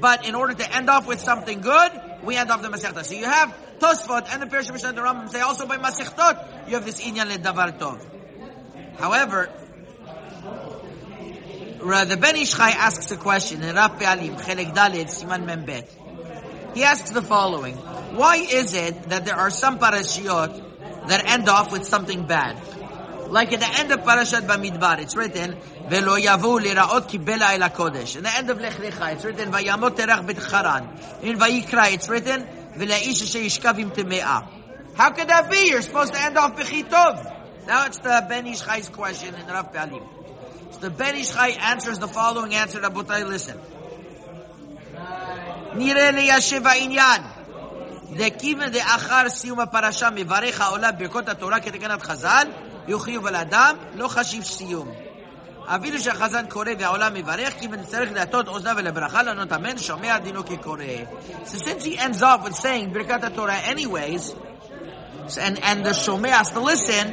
but 0.00 0.26
in 0.26 0.34
order 0.34 0.54
to 0.54 0.76
end 0.76 0.88
off 0.88 1.06
with 1.06 1.20
something 1.20 1.60
good, 1.60 1.90
we 2.23 2.35
end 2.37 2.49
off 2.51 2.61
the 2.61 2.69
Masechta. 2.69 3.03
So 3.03 3.15
you 3.15 3.25
have 3.25 3.53
Tosfot 3.79 4.27
and 4.31 4.41
the 4.41 4.47
Pirish 4.47 4.71
Mishnah 4.71 4.93
the 4.93 5.01
Rambam 5.01 5.29
say 5.29 5.41
also 5.41 5.67
by 5.67 5.77
Masechtot 5.77 6.67
you 6.67 6.75
have 6.75 6.85
this 6.85 7.01
inyan 7.01 7.27
le 7.27 7.37
davar 7.37 7.77
tov. 7.77 7.99
However, 8.97 9.49
the 11.79 12.17
Ben 12.17 12.35
Ish 12.37 12.55
Chai 12.55 12.71
asks 12.71 13.11
a 13.11 13.17
question 13.17 13.61
in 13.61 13.75
Pe'alim, 13.75 14.39
Chelek 14.39 14.73
Siman 14.73 15.45
Membet. 15.45 15.87
He 16.73 16.83
asks 16.83 17.11
the 17.11 17.21
following. 17.21 17.75
Why 17.75 18.37
is 18.37 18.73
it 18.73 19.09
that 19.09 19.25
there 19.25 19.35
are 19.35 19.49
some 19.49 19.79
parashiot 19.79 21.07
that 21.07 21.25
end 21.29 21.49
off 21.49 21.71
with 21.71 21.85
something 21.85 22.25
bad? 22.25 22.57
Like 23.33 23.51
at 23.51 23.61
the 23.61 23.79
end 23.79 23.91
of 23.91 24.01
Parashat 24.01 24.45
Bamidbar, 24.45 24.99
it's 24.99 25.15
written, 25.15 25.57
Velo 25.89 26.15
yavu 26.17 26.59
liraot 26.59 27.07
ki 27.07 27.17
bela 27.17 27.47
el 27.51 27.67
kodesh. 27.71 28.15
In 28.15 28.21
the 28.21 28.29
end 28.29 28.47
of 28.51 28.61
Lech 28.61 28.73
Lecha, 28.73 29.13
it's 29.13 29.25
written, 29.25 29.51
Vayamot 29.51 29.97
terach 29.97 30.23
bet 30.27 30.37
Haran. 30.37 30.87
In 31.23 31.39
Vayikra, 31.39 31.91
it's 31.91 32.07
written, 32.07 32.43
V'la'ish 32.77 33.23
asher 33.23 33.39
yishkav 33.39 33.79
im 33.79 33.89
teme'ah. 33.89 34.47
How 34.93 35.09
could 35.09 35.27
that 35.29 35.49
be? 35.49 35.69
You're 35.69 35.81
supposed 35.81 36.13
to 36.13 36.21
end 36.21 36.37
off 36.37 36.55
b'chitov. 36.55 37.65
Now 37.65 37.87
it's 37.87 37.97
the 37.97 38.23
Ben 38.29 38.45
Ish 38.45 38.61
Chai's 38.61 38.89
question 38.89 39.33
in 39.33 39.47
Rav 39.47 39.73
Pe'alim. 39.73 40.07
So 40.73 40.79
the 40.81 40.91
Ben 40.91 41.15
Ishchai 41.15 41.57
answers 41.59 41.97
the 41.97 42.07
following 42.07 42.53
answer, 42.53 42.81
Rabotai, 42.81 43.27
listen. 43.27 43.59
נראה 45.73 46.11
ליישב 46.11 46.67
Inyan. 46.67 47.23
דכיוון 48.15 48.69
דאחר 48.69 49.29
סיום 49.29 49.59
הפרשה 49.59 50.09
מברך 50.09 50.61
העולה 50.61 50.91
ברכות 50.91 51.29
התורה 51.29 51.59
כתקנת 51.59 52.01
חז"ל, 52.01 52.47
יוחיוב 52.88 53.26
על 53.26 53.36
אדם, 53.36 53.76
לא 53.94 54.08
חשיב 54.08 54.44
סיום. 54.44 54.88
אפילו 55.66 55.98
שהחזן 55.98 56.46
קורא 56.46 56.70
והעולם 56.78 57.14
מברך, 57.14 57.54
כיוון 57.60 57.82
צריך 57.82 58.12
להטות 58.12 58.48
אוזניו 58.48 58.76
לברכה, 58.82 59.22
לענות 59.22 59.52
אמן, 59.52 59.78
שומע 59.78 60.18
דינו 60.18 60.46
כקורא. 60.46 60.84
So 61.44 61.58
since 61.58 61.84
he 61.84 61.98
ends 61.98 62.22
off 62.22 62.44
with 62.44 62.56
saying 62.56 62.92
ברכת 62.92 63.24
התורה 63.24 63.60
anyways, 63.60 64.34
and, 65.36 65.62
and 65.62 65.84
the 65.84 65.90
shomea 65.90 66.30
has 66.30 66.50
to 66.52 66.60
listen, 66.60 67.06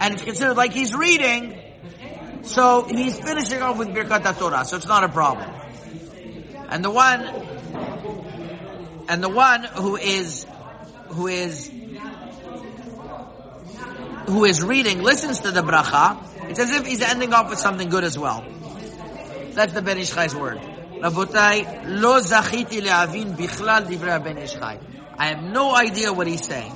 and 0.00 0.14
it's 0.14 0.22
considered 0.22 0.56
like 0.56 0.72
he's 0.72 0.94
reading, 0.94 1.60
so 2.42 2.84
he's 2.84 3.18
finishing 3.18 3.60
off 3.60 3.76
with 3.76 3.88
Birkat 3.88 4.38
Torah, 4.38 4.64
so 4.64 4.76
it's 4.76 4.86
not 4.86 5.02
a 5.04 5.08
problem. 5.08 5.50
And 6.68 6.84
the 6.84 6.90
one, 6.90 7.20
and 9.08 9.22
the 9.22 9.28
one 9.28 9.64
who 9.64 9.96
is, 9.96 10.46
who 11.08 11.26
is, 11.26 11.70
who 14.27 14.45
is 14.45 14.63
reading 14.63 15.01
listens 15.01 15.41
to 15.41 15.51
the 15.51 15.61
bracha, 15.61 16.49
it's 16.49 16.59
as 16.59 16.71
if 16.71 16.85
he's 16.85 17.01
ending 17.01 17.33
off 17.33 17.49
with 17.49 17.59
something 17.59 17.89
good 17.89 18.03
as 18.03 18.17
well. 18.17 18.45
That's 19.51 19.73
the 19.73 19.81
Ben 19.81 19.97
Ish 19.97 20.13
Chai's 20.13 20.35
word. 20.35 20.59
Rabotai, 20.59 21.99
lo 22.01 22.19
zachiti 22.19 22.81
le'avin 22.81 23.35
bichlal 23.37 23.85
divrei 23.85 24.23
Ben 24.23 24.37
Ish 24.37 24.53
Chai. 24.53 24.79
I 25.17 25.27
have 25.27 25.43
no 25.43 25.75
idea 25.75 26.11
what 26.11 26.27
he's 26.27 26.45
saying. 26.45 26.73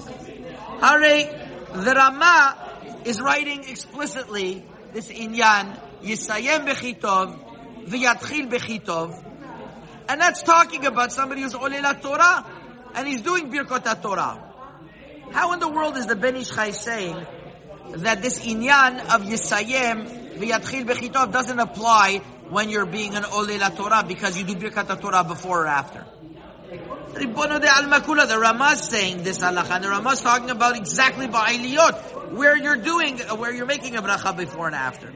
Hare, 0.79 1.47
the 1.73 1.93
Rama 1.93 3.01
is 3.05 3.19
writing 3.19 3.63
explicitly 3.67 4.65
this 4.93 5.09
inyan, 5.09 5.77
Yisayem 6.01 6.67
bechitov, 6.67 7.85
v'yatchil 7.85 8.49
bechitov, 8.49 9.25
and 10.07 10.21
that's 10.21 10.41
talking 10.43 10.85
about 10.85 11.12
somebody 11.12 11.41
who's 11.41 11.53
Olila 11.53 12.01
Torah, 12.01 12.45
and 12.95 13.07
he's 13.07 13.21
doing 13.21 13.51
Birkot 13.51 14.01
Torah. 14.01 14.45
How 15.31 15.53
in 15.53 15.59
the 15.59 15.67
world 15.69 15.97
is 15.97 16.07
the 16.07 16.15
Ben 16.15 16.35
Ish 16.35 16.49
Chai 16.49 16.71
saying 16.71 17.25
that 17.97 18.21
this 18.21 18.39
inyan 18.45 18.99
of 19.13 19.21
Yisayim 19.23 20.38
v'yatchil 20.38 20.86
bechitov 20.86 21.32
doesn't 21.32 21.60
apply 21.60 22.21
when 22.49 22.69
you're 22.69 22.86
being 22.86 23.15
an 23.15 23.23
Olila 23.23 23.75
Torah 23.75 24.04
because 24.08 24.38
you 24.38 24.43
do 24.43 24.56
Birkat 24.56 24.99
Torah 24.99 25.23
before 25.23 25.63
or 25.63 25.67
after? 25.67 26.06
Ribono 27.13 27.60
de 27.60 27.67
Al-Makula, 27.67 28.28
the 28.28 28.38
Ramah 28.39 28.71
is 28.73 28.82
saying 28.82 29.23
this 29.23 29.39
halacha, 29.39 29.71
and 29.71 29.84
the 29.84 29.89
Ramah 29.89 30.12
is 30.12 30.21
talking 30.21 30.49
about 30.52 30.78
exactly 30.78 31.28
ba'iliyot, 31.28 32.34
where 32.34 32.56
you're 32.56 32.78
doing, 32.78 33.17
where 33.17 33.54
you're 33.54 33.65
making 33.65 33.95
a 33.95 34.02
bracha 34.02 34.38
before 34.38 34.67
and 34.67 34.75
after. 34.75 35.12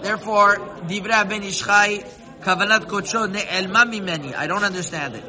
Therefore, 0.00 0.56
Divrei 0.86 1.28
Ben 1.28 1.42
Ish 1.42 1.64
Chai 1.64 2.04
Kavanat 2.40 2.86
Kocho 2.86 3.32
Ne'elma 3.32 3.84
Mimeni. 3.84 4.34
I 4.34 4.46
don't 4.46 4.64
understand 4.64 5.16
it. 5.16 5.24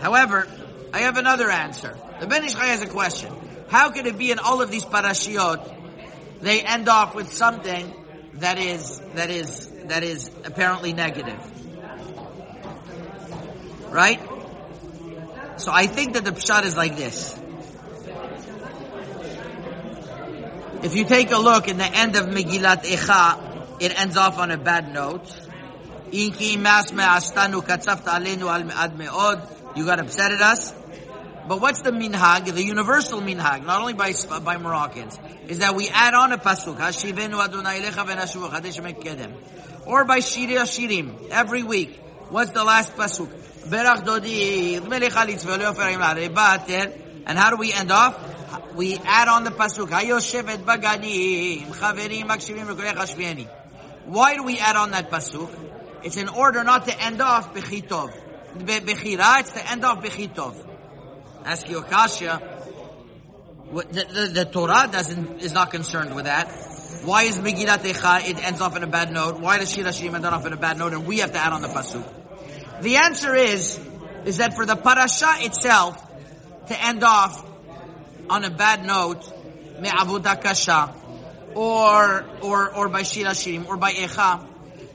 However, 0.00 0.46
I 0.92 1.00
have 1.00 1.16
another 1.16 1.50
answer. 1.50 1.96
The 2.20 2.26
Ben 2.26 2.44
Ish 2.44 2.54
Chai 2.54 2.66
has 2.66 2.82
a 2.82 2.88
question. 2.88 3.32
How 3.72 3.90
could 3.90 4.06
it 4.06 4.18
be 4.18 4.30
in 4.30 4.38
all 4.38 4.60
of 4.60 4.70
these 4.70 4.84
parashiot, 4.84 5.60
they 6.42 6.60
end 6.60 6.90
off 6.90 7.14
with 7.14 7.32
something 7.32 7.90
that 8.34 8.58
is, 8.58 9.00
that 9.14 9.30
is, 9.30 9.68
that 9.86 10.02
is 10.02 10.30
apparently 10.44 10.92
negative? 10.92 11.40
Right? 13.90 14.20
So 15.56 15.72
I 15.72 15.86
think 15.86 16.12
that 16.12 16.24
the 16.26 16.32
pshat 16.32 16.64
is 16.64 16.76
like 16.76 16.98
this. 16.98 17.40
If 20.82 20.94
you 20.94 21.04
take 21.04 21.30
a 21.30 21.38
look 21.38 21.66
in 21.66 21.78
the 21.78 21.86
end 21.86 22.16
of 22.16 22.26
Megillat 22.26 22.84
Echa, 22.84 23.80
it 23.80 23.98
ends 23.98 24.18
off 24.18 24.36
on 24.36 24.50
a 24.50 24.58
bad 24.58 24.92
note. 24.92 25.34
You 26.10 26.30
got 29.86 29.98
upset 29.98 30.32
at 30.32 30.42
us. 30.42 30.81
But 31.52 31.60
what's 31.60 31.82
the 31.82 31.90
minhag, 31.90 32.46
the 32.46 32.64
universal 32.64 33.20
minhag, 33.20 33.66
not 33.66 33.82
only 33.82 33.92
by 33.92 34.14
by 34.42 34.56
Moroccans, 34.56 35.18
is 35.48 35.58
that 35.58 35.74
we 35.74 35.90
add 35.90 36.14
on 36.14 36.32
a 36.32 36.38
pasuk, 36.38 36.78
Hashivenu 36.78 37.44
Adonai 37.44 37.78
Elecha 37.82 38.06
v'nashuv 38.06 38.48
Chadesh 38.48 38.80
Kedem, 38.98 39.34
or 39.86 40.06
by 40.06 40.20
Shiri 40.20 40.56
Shirim 40.62 41.28
every 41.28 41.62
week. 41.62 42.00
What's 42.30 42.52
the 42.52 42.64
last 42.64 42.96
pasuk? 42.96 43.28
Berach 43.68 44.02
Dodi 44.02 44.80
And 47.26 47.38
how 47.38 47.50
do 47.50 47.56
we 47.56 47.70
end 47.74 47.92
off? 47.92 48.74
We 48.74 48.96
add 49.04 49.28
on 49.28 49.44
the 49.44 49.50
pasuk, 49.50 49.88
Hayoshevet 49.88 50.64
Baganim 50.64 51.66
Chaverim 51.66 52.22
Makshivim 52.30 52.74
Hashvieni. 52.94 53.46
Why 54.06 54.36
do 54.36 54.44
we 54.44 54.58
add 54.58 54.76
on 54.76 54.92
that 54.92 55.10
pasuk? 55.10 55.50
It's 56.02 56.16
in 56.16 56.30
order 56.30 56.64
not 56.64 56.86
to 56.86 56.98
end 56.98 57.20
off 57.20 57.52
bechitov. 57.52 58.10
Bechira, 58.56 59.40
it's 59.40 59.52
to 59.52 59.70
end 59.70 59.84
off 59.84 60.02
bechitov. 60.02 60.70
Ask 61.44 61.68
you 61.68 61.78
Akasha. 61.78 62.40
The, 63.72 63.82
the, 63.82 64.30
the, 64.32 64.44
Torah 64.44 64.88
doesn't 64.90 65.40
is 65.40 65.52
not 65.52 65.70
concerned 65.70 66.14
with 66.14 66.26
that. 66.26 66.48
Why 67.04 67.22
is 67.22 67.38
Megillat 67.38 67.78
Echa, 67.78 68.28
it 68.28 68.44
ends 68.44 68.60
off 68.60 68.76
in 68.76 68.82
a 68.82 68.86
bad 68.86 69.10
note? 69.10 69.40
Why 69.40 69.58
does 69.58 69.72
Shir 69.72 69.82
Hashirim 69.82 70.14
end 70.14 70.26
off 70.26 70.46
in 70.46 70.52
a 70.52 70.56
bad 70.56 70.78
note 70.78 70.92
and 70.92 71.06
we 71.06 71.18
have 71.18 71.32
to 71.32 71.38
add 71.38 71.52
on 71.52 71.62
the 71.62 71.68
pasuk? 71.68 72.82
The 72.82 72.96
answer 72.96 73.34
is, 73.34 73.80
is 74.24 74.36
that 74.36 74.54
for 74.54 74.66
the 74.66 74.76
parasha 74.76 75.30
itself 75.38 75.96
to 76.68 76.84
end 76.84 77.02
off 77.02 77.44
on 78.28 78.44
a 78.44 78.50
bad 78.50 78.84
note, 78.84 79.24
me'avuda 79.80 80.40
kasha, 80.40 80.94
or, 81.54 82.24
or, 82.42 82.74
or 82.74 82.88
by 82.88 83.02
Shir 83.02 83.24
Hashirim, 83.24 83.66
or 83.68 83.78
by 83.78 83.92
Echa, 83.92 84.46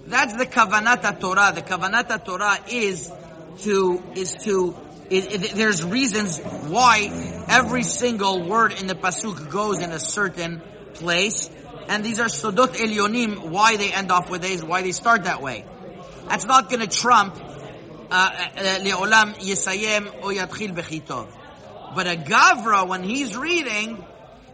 that's 0.06 0.36
the 0.36 0.46
kavanata 0.46 1.20
Torah. 1.20 1.52
The 1.54 1.62
kavanata 1.62 2.24
Torah 2.24 2.60
is 2.70 3.12
to, 3.60 4.04
is 4.16 4.34
to 4.44 4.76
it, 5.10 5.34
it, 5.34 5.52
there's 5.52 5.84
reasons 5.84 6.40
why 6.40 7.46
every 7.48 7.84
single 7.84 8.48
word 8.48 8.74
in 8.74 8.88
the 8.88 8.96
pasuk 8.96 9.50
goes 9.50 9.80
in 9.82 9.92
a 9.92 10.00
certain 10.00 10.62
place, 10.94 11.50
and 11.88 12.04
these 12.04 12.20
are 12.20 12.28
sodot 12.28 12.76
elyonim. 12.76 13.50
Why 13.50 13.78
they 13.78 13.94
end 13.94 14.12
off 14.12 14.30
with 14.30 14.42
these? 14.42 14.64
Why 14.64 14.82
they 14.82 14.92
start 14.92 15.24
that 15.24 15.42
way? 15.42 15.66
That's 16.28 16.46
not 16.46 16.70
going 16.70 16.82
to 16.82 16.88
trump 16.88 17.38
uh, 17.38 17.42
uh, 18.12 18.14
uh, 18.14 18.62
leolam 18.80 19.36
yisayem 19.36 20.08
o 20.22 20.28
yatchil 20.28 20.76
bechitov. 20.76 21.28
But 21.96 22.08
a 22.08 22.16
gavra, 22.16 22.88
when 22.88 23.04
he's 23.04 23.38
reading, 23.38 24.04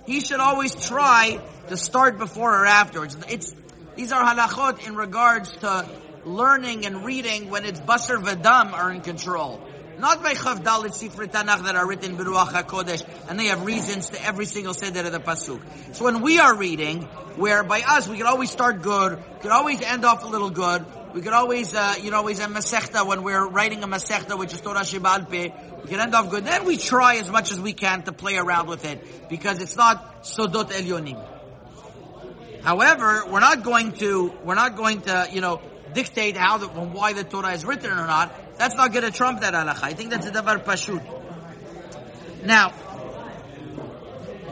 he 0.05 0.19
should 0.19 0.39
always 0.39 0.75
try 0.75 1.39
to 1.67 1.77
start 1.77 2.19
before 2.19 2.61
or 2.61 2.65
afterwards. 2.65 3.17
It's 3.27 3.55
these 3.95 4.11
are 4.11 4.23
halachot 4.23 4.87
in 4.87 4.95
regards 4.95 5.55
to 5.57 5.87
learning 6.25 6.85
and 6.85 7.05
reading 7.05 7.49
when 7.49 7.65
it's 7.65 7.79
basar 7.79 8.23
v'dam 8.23 8.73
are 8.73 8.91
in 8.91 9.01
control. 9.01 9.61
Not 9.99 10.23
by 10.23 10.33
Chavdal 10.33 10.85
Sifri 10.87 11.27
Tanakh 11.27 11.63
that 11.63 11.75
are 11.75 11.87
written 11.87 12.17
Beruach 12.17 12.49
HaKodesh, 12.49 13.05
and 13.29 13.39
they 13.39 13.45
have 13.45 13.65
reasons 13.65 14.09
to 14.09 14.25
every 14.25 14.45
single 14.45 14.73
seder 14.73 15.01
of 15.01 15.11
the 15.11 15.19
Pasuk. 15.19 15.61
So 15.95 16.05
when 16.05 16.21
we 16.21 16.39
are 16.39 16.55
reading, 16.55 17.03
where 17.35 17.63
by 17.63 17.81
us 17.87 18.07
we 18.07 18.17
can 18.17 18.25
always 18.25 18.51
start 18.51 18.81
good, 18.81 19.17
we 19.17 19.39
can 19.41 19.51
always 19.51 19.81
end 19.81 20.03
off 20.03 20.23
a 20.23 20.27
little 20.27 20.49
good, 20.49 20.85
we 21.13 21.21
can 21.21 21.33
always, 21.33 21.75
uh, 21.75 21.95
you 22.01 22.11
know, 22.11 22.17
always 22.17 22.39
a 22.39 22.47
Masechta 22.47 23.05
when 23.05 23.23
we're 23.23 23.47
writing 23.47 23.83
a 23.83 23.87
Masechta, 23.87 24.37
which 24.37 24.51
is 24.53 24.61
Torah 24.61 24.79
Shebal 24.79 25.29
we 25.29 25.89
can 25.89 25.99
end 25.99 26.15
off 26.15 26.29
good. 26.29 26.43
Then 26.43 26.65
we 26.65 26.77
try 26.77 27.17
as 27.17 27.29
much 27.29 27.51
as 27.51 27.59
we 27.59 27.73
can 27.73 28.01
to 28.03 28.11
play 28.11 28.37
around 28.37 28.67
with 28.67 28.85
it, 28.85 29.29
because 29.29 29.61
it's 29.61 29.75
not 29.75 30.23
Sodot 30.23 30.71
Elyonim. 30.71 31.23
However, 32.63 33.25
we're 33.29 33.41
not 33.41 33.63
going 33.63 33.91
to, 33.93 34.33
we're 34.43 34.55
not 34.55 34.75
going 34.75 35.01
to, 35.01 35.27
you 35.31 35.41
know, 35.41 35.61
dictate 35.93 36.35
how 36.35 36.57
the, 36.57 36.67
why 36.67 37.13
the 37.13 37.23
Torah 37.23 37.51
is 37.51 37.63
written 37.63 37.91
or 37.91 38.07
not. 38.07 38.33
That's 38.57 38.75
not 38.75 38.91
going 38.93 39.05
to 39.05 39.11
trump 39.11 39.41
that 39.41 39.53
halacha. 39.53 39.83
I 39.83 39.93
think 39.93 40.11
that's 40.11 40.27
a 40.27 40.31
davar 40.31 40.63
pashut. 40.63 41.03
Now, 42.45 42.73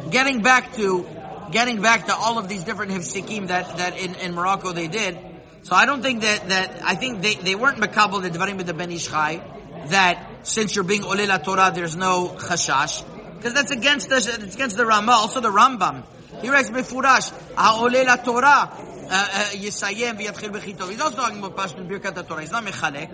getting 0.09 0.41
back 0.41 0.73
to 0.75 1.05
getting 1.51 1.81
back 1.81 2.05
to 2.05 2.15
all 2.15 2.39
of 2.39 2.47
these 2.47 2.63
different 2.63 2.91
hifsikim 2.91 3.47
that 3.47 3.77
that 3.77 3.97
in, 3.97 4.15
in 4.15 4.33
Morocco 4.33 4.71
they 4.71 4.87
did. 4.87 5.17
So 5.63 5.75
I 5.75 5.85
don't 5.85 6.01
think 6.01 6.21
that 6.21 6.49
that 6.49 6.81
I 6.83 6.95
think 6.95 7.21
they, 7.21 7.35
they 7.35 7.55
weren't 7.55 7.77
makabel 7.77 8.21
the 8.21 8.29
dvarim 8.29 8.57
with 8.57 8.67
the 8.67 8.73
Ben 8.73 8.91
Ish 8.91 9.09
Chai. 9.09 9.43
that 9.87 10.27
since 10.43 10.75
you're 10.75 10.83
being 10.83 11.03
Olela 11.03 11.43
Torah, 11.43 11.71
there's 11.73 11.95
no 11.95 12.29
chashash. 12.37 13.03
Because 13.35 13.53
that's 13.53 13.71
against 13.71 14.09
the, 14.09 14.17
it's 14.17 14.55
against 14.55 14.77
the 14.77 14.85
Rama, 14.85 15.13
also 15.13 15.39
the 15.39 15.49
Rambam. 15.49 16.03
He 16.41 16.49
writes 16.49 16.69
Mefurash, 16.69 17.31
Ha'olela 17.55 18.23
Torah, 18.23 18.47
uh, 18.47 19.11
uh, 19.11 19.43
Yisayem 19.53 20.19
v'yatchil 20.19 20.51
b'chitov. 20.51 20.89
He's 20.89 21.01
also 21.01 21.17
talking 21.17 21.39
about 21.39 21.55
Pashtus 21.55 21.87
Birkat 21.87 22.27
Torah. 22.27 22.41
He's 22.41 22.51
not 22.51 22.63
Mechalek. 22.63 23.09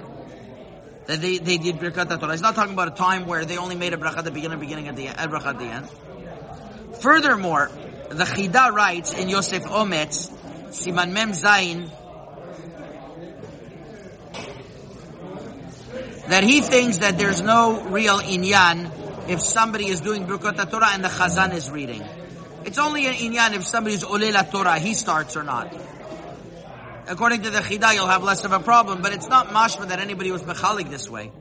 That 1.08 1.22
they, 1.22 1.38
they 1.38 1.58
did 1.58 1.78
Birkat 1.78 2.20
Torah. 2.20 2.34
He's 2.34 2.42
not 2.42 2.56
talking 2.56 2.74
about 2.74 2.90
a 2.90 2.96
time 2.96 3.28
where 3.28 3.46
they 3.46 3.58
only 3.58 3.76
made 3.76 3.94
a 3.94 3.98
bracha 3.98 4.18
at 4.18 4.26
the 4.26 4.32
beginning, 4.32 4.60
beginning 4.60 4.88
at 4.90 4.96
the 4.96 5.08
end, 5.08 5.18
at 5.18 5.60
the 5.60 5.66
end. 5.66 5.90
Furthermore, 7.00 7.72
the 8.10 8.26
Chida 8.26 8.72
writes 8.72 9.14
in 9.14 9.30
Yosef 9.30 9.64
Ometz, 9.64 10.30
Siman 10.70 11.12
Mem 11.12 11.32
Zayin, 11.32 11.90
that 16.28 16.44
he 16.44 16.60
thinks 16.60 16.98
that 16.98 17.18
there's 17.18 17.42
no 17.42 17.84
real 17.84 18.20
inyan 18.20 18.92
if 19.30 19.42
somebody 19.42 19.88
is 19.88 20.02
doing 20.02 20.26
Birkat 20.26 20.70
Torah 20.70 20.90
and 20.92 21.04
the 21.04 21.10
Chazan 21.10 21.54
is 21.54 21.70
reading. 21.70 22.04
It's 22.66 22.78
only 22.78 23.08
an 23.08 23.14
inyan 23.14 23.54
if 23.54 23.66
somebody 23.66 23.96
is 23.96 24.04
Olela 24.04 24.50
Torah, 24.52 24.78
he 24.78 24.94
starts 24.94 25.38
or 25.38 25.44
not. 25.44 25.74
According 27.10 27.44
to 27.44 27.50
the 27.50 27.60
Chida, 27.60 27.94
you'll 27.94 28.08
have 28.08 28.24
less 28.24 28.44
of 28.44 28.52
a 28.52 28.60
problem, 28.60 29.02
but 29.02 29.14
it's 29.14 29.30
not 29.30 29.48
mashma 29.48 29.88
that 29.88 30.00
anybody 30.00 30.32
was 30.32 30.44
mechalik 30.44 30.90
this 30.90 31.10
way. 31.10 31.32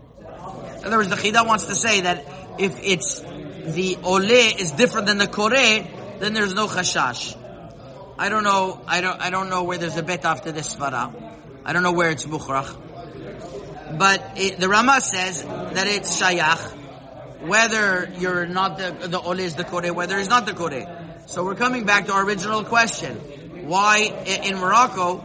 In 0.79 0.85
other 0.85 0.99
words, 0.99 1.09
the 1.09 1.17
Chida 1.17 1.45
wants 1.45 1.67
to 1.67 1.75
say 1.75 2.03
that 2.03 2.25
if 2.59 2.79
it's 2.83 3.21
the 3.21 3.99
ole 4.05 4.31
is 4.31 4.71
different 4.73 5.09
than 5.09 5.19
the 5.19 5.27
kore, 5.27 5.51
then 5.51 6.35
there's 6.35 6.55
no 6.55 6.69
chashash. 6.69 7.37
I 8.17 8.29
don't 8.29 8.45
know. 8.45 8.81
I 8.87 9.01
don't. 9.01 9.21
I 9.21 9.31
don't 9.31 9.51
know 9.51 9.65
where 9.65 9.77
there's 9.77 9.97
a 9.97 10.03
bet 10.05 10.25
after 10.25 10.53
this 10.53 10.75
svara. 10.77 11.13
I 11.65 11.73
don't 11.73 11.83
know 11.83 11.93
where 11.93 12.11
it's 12.11 12.25
mukhrach. 12.25 13.99
But 13.99 14.23
it, 14.37 14.59
the 14.59 14.69
Rama 14.69 15.01
says 15.01 15.43
that 15.43 15.87
it's 15.89 16.23
shayach, 16.23 17.43
whether 17.47 18.09
you're 18.19 18.47
not 18.47 18.79
the 18.79 19.09
the 19.09 19.21
ole 19.21 19.41
is 19.41 19.57
the 19.57 19.65
kore, 19.65 19.93
whether 19.93 20.17
it's 20.17 20.31
not 20.31 20.47
the 20.47 20.55
kore. 20.55 20.87
So 21.27 21.45
we're 21.45 21.57
coming 21.57 21.85
back 21.85 22.07
to 22.07 22.13
our 22.13 22.25
original 22.25 22.65
question: 22.65 23.17
Why 23.69 23.99
in 24.45 24.59
Morocco 24.59 25.25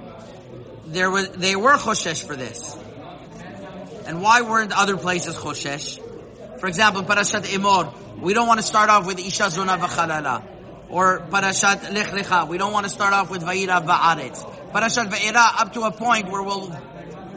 there 0.91 1.09
was 1.09 1.29
they 1.29 1.55
were 1.55 1.73
choshesh 1.73 2.25
for 2.25 2.35
this, 2.35 2.77
and 4.05 4.21
why 4.21 4.41
weren't 4.41 4.71
other 4.71 4.97
places 4.97 5.35
choshesh? 5.35 5.99
For 6.61 6.67
example, 6.67 7.01
Parashat 7.01 7.45
Emor, 7.45 7.91
we 8.21 8.35
don't 8.35 8.47
want 8.47 8.59
to 8.59 8.65
start 8.65 8.91
off 8.91 9.07
with 9.07 9.19
Isha 9.19 9.49
Zona 9.49 9.79
v'chalala. 9.79 10.43
Or 10.89 11.21
Parashat 11.21 11.91
Lech 11.91 12.07
Lecha, 12.07 12.47
we 12.47 12.59
don't 12.59 12.71
want 12.71 12.83
to 12.83 12.91
start 12.91 13.13
off 13.13 13.31
with 13.31 13.41
Va'ira 13.41 13.83
va'aretz. 13.83 14.71
Parashat 14.71 15.09
Va'ira, 15.09 15.61
up 15.61 15.73
to 15.73 15.81
a 15.81 15.91
point 15.91 16.29
where 16.29 16.43
we'll, 16.43 16.71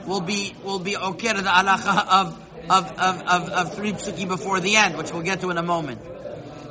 we'll 0.07 0.21
be, 0.21 0.55
we'll 0.63 0.79
be 0.79 0.97
okay 0.97 1.33
to 1.33 1.41
the 1.41 1.49
halacha 1.49 2.07
of, 2.07 2.39
of, 2.69 2.93
of, 2.99 3.23
of, 3.23 3.49
of 3.49 3.75
three 3.75 3.93
psukim 3.93 4.29
before 4.29 4.61
the 4.61 4.77
end, 4.77 4.99
which 4.99 5.11
we'll 5.11 5.23
get 5.23 5.41
to 5.41 5.49
in 5.49 5.57
a 5.57 5.63
moment. 5.63 6.03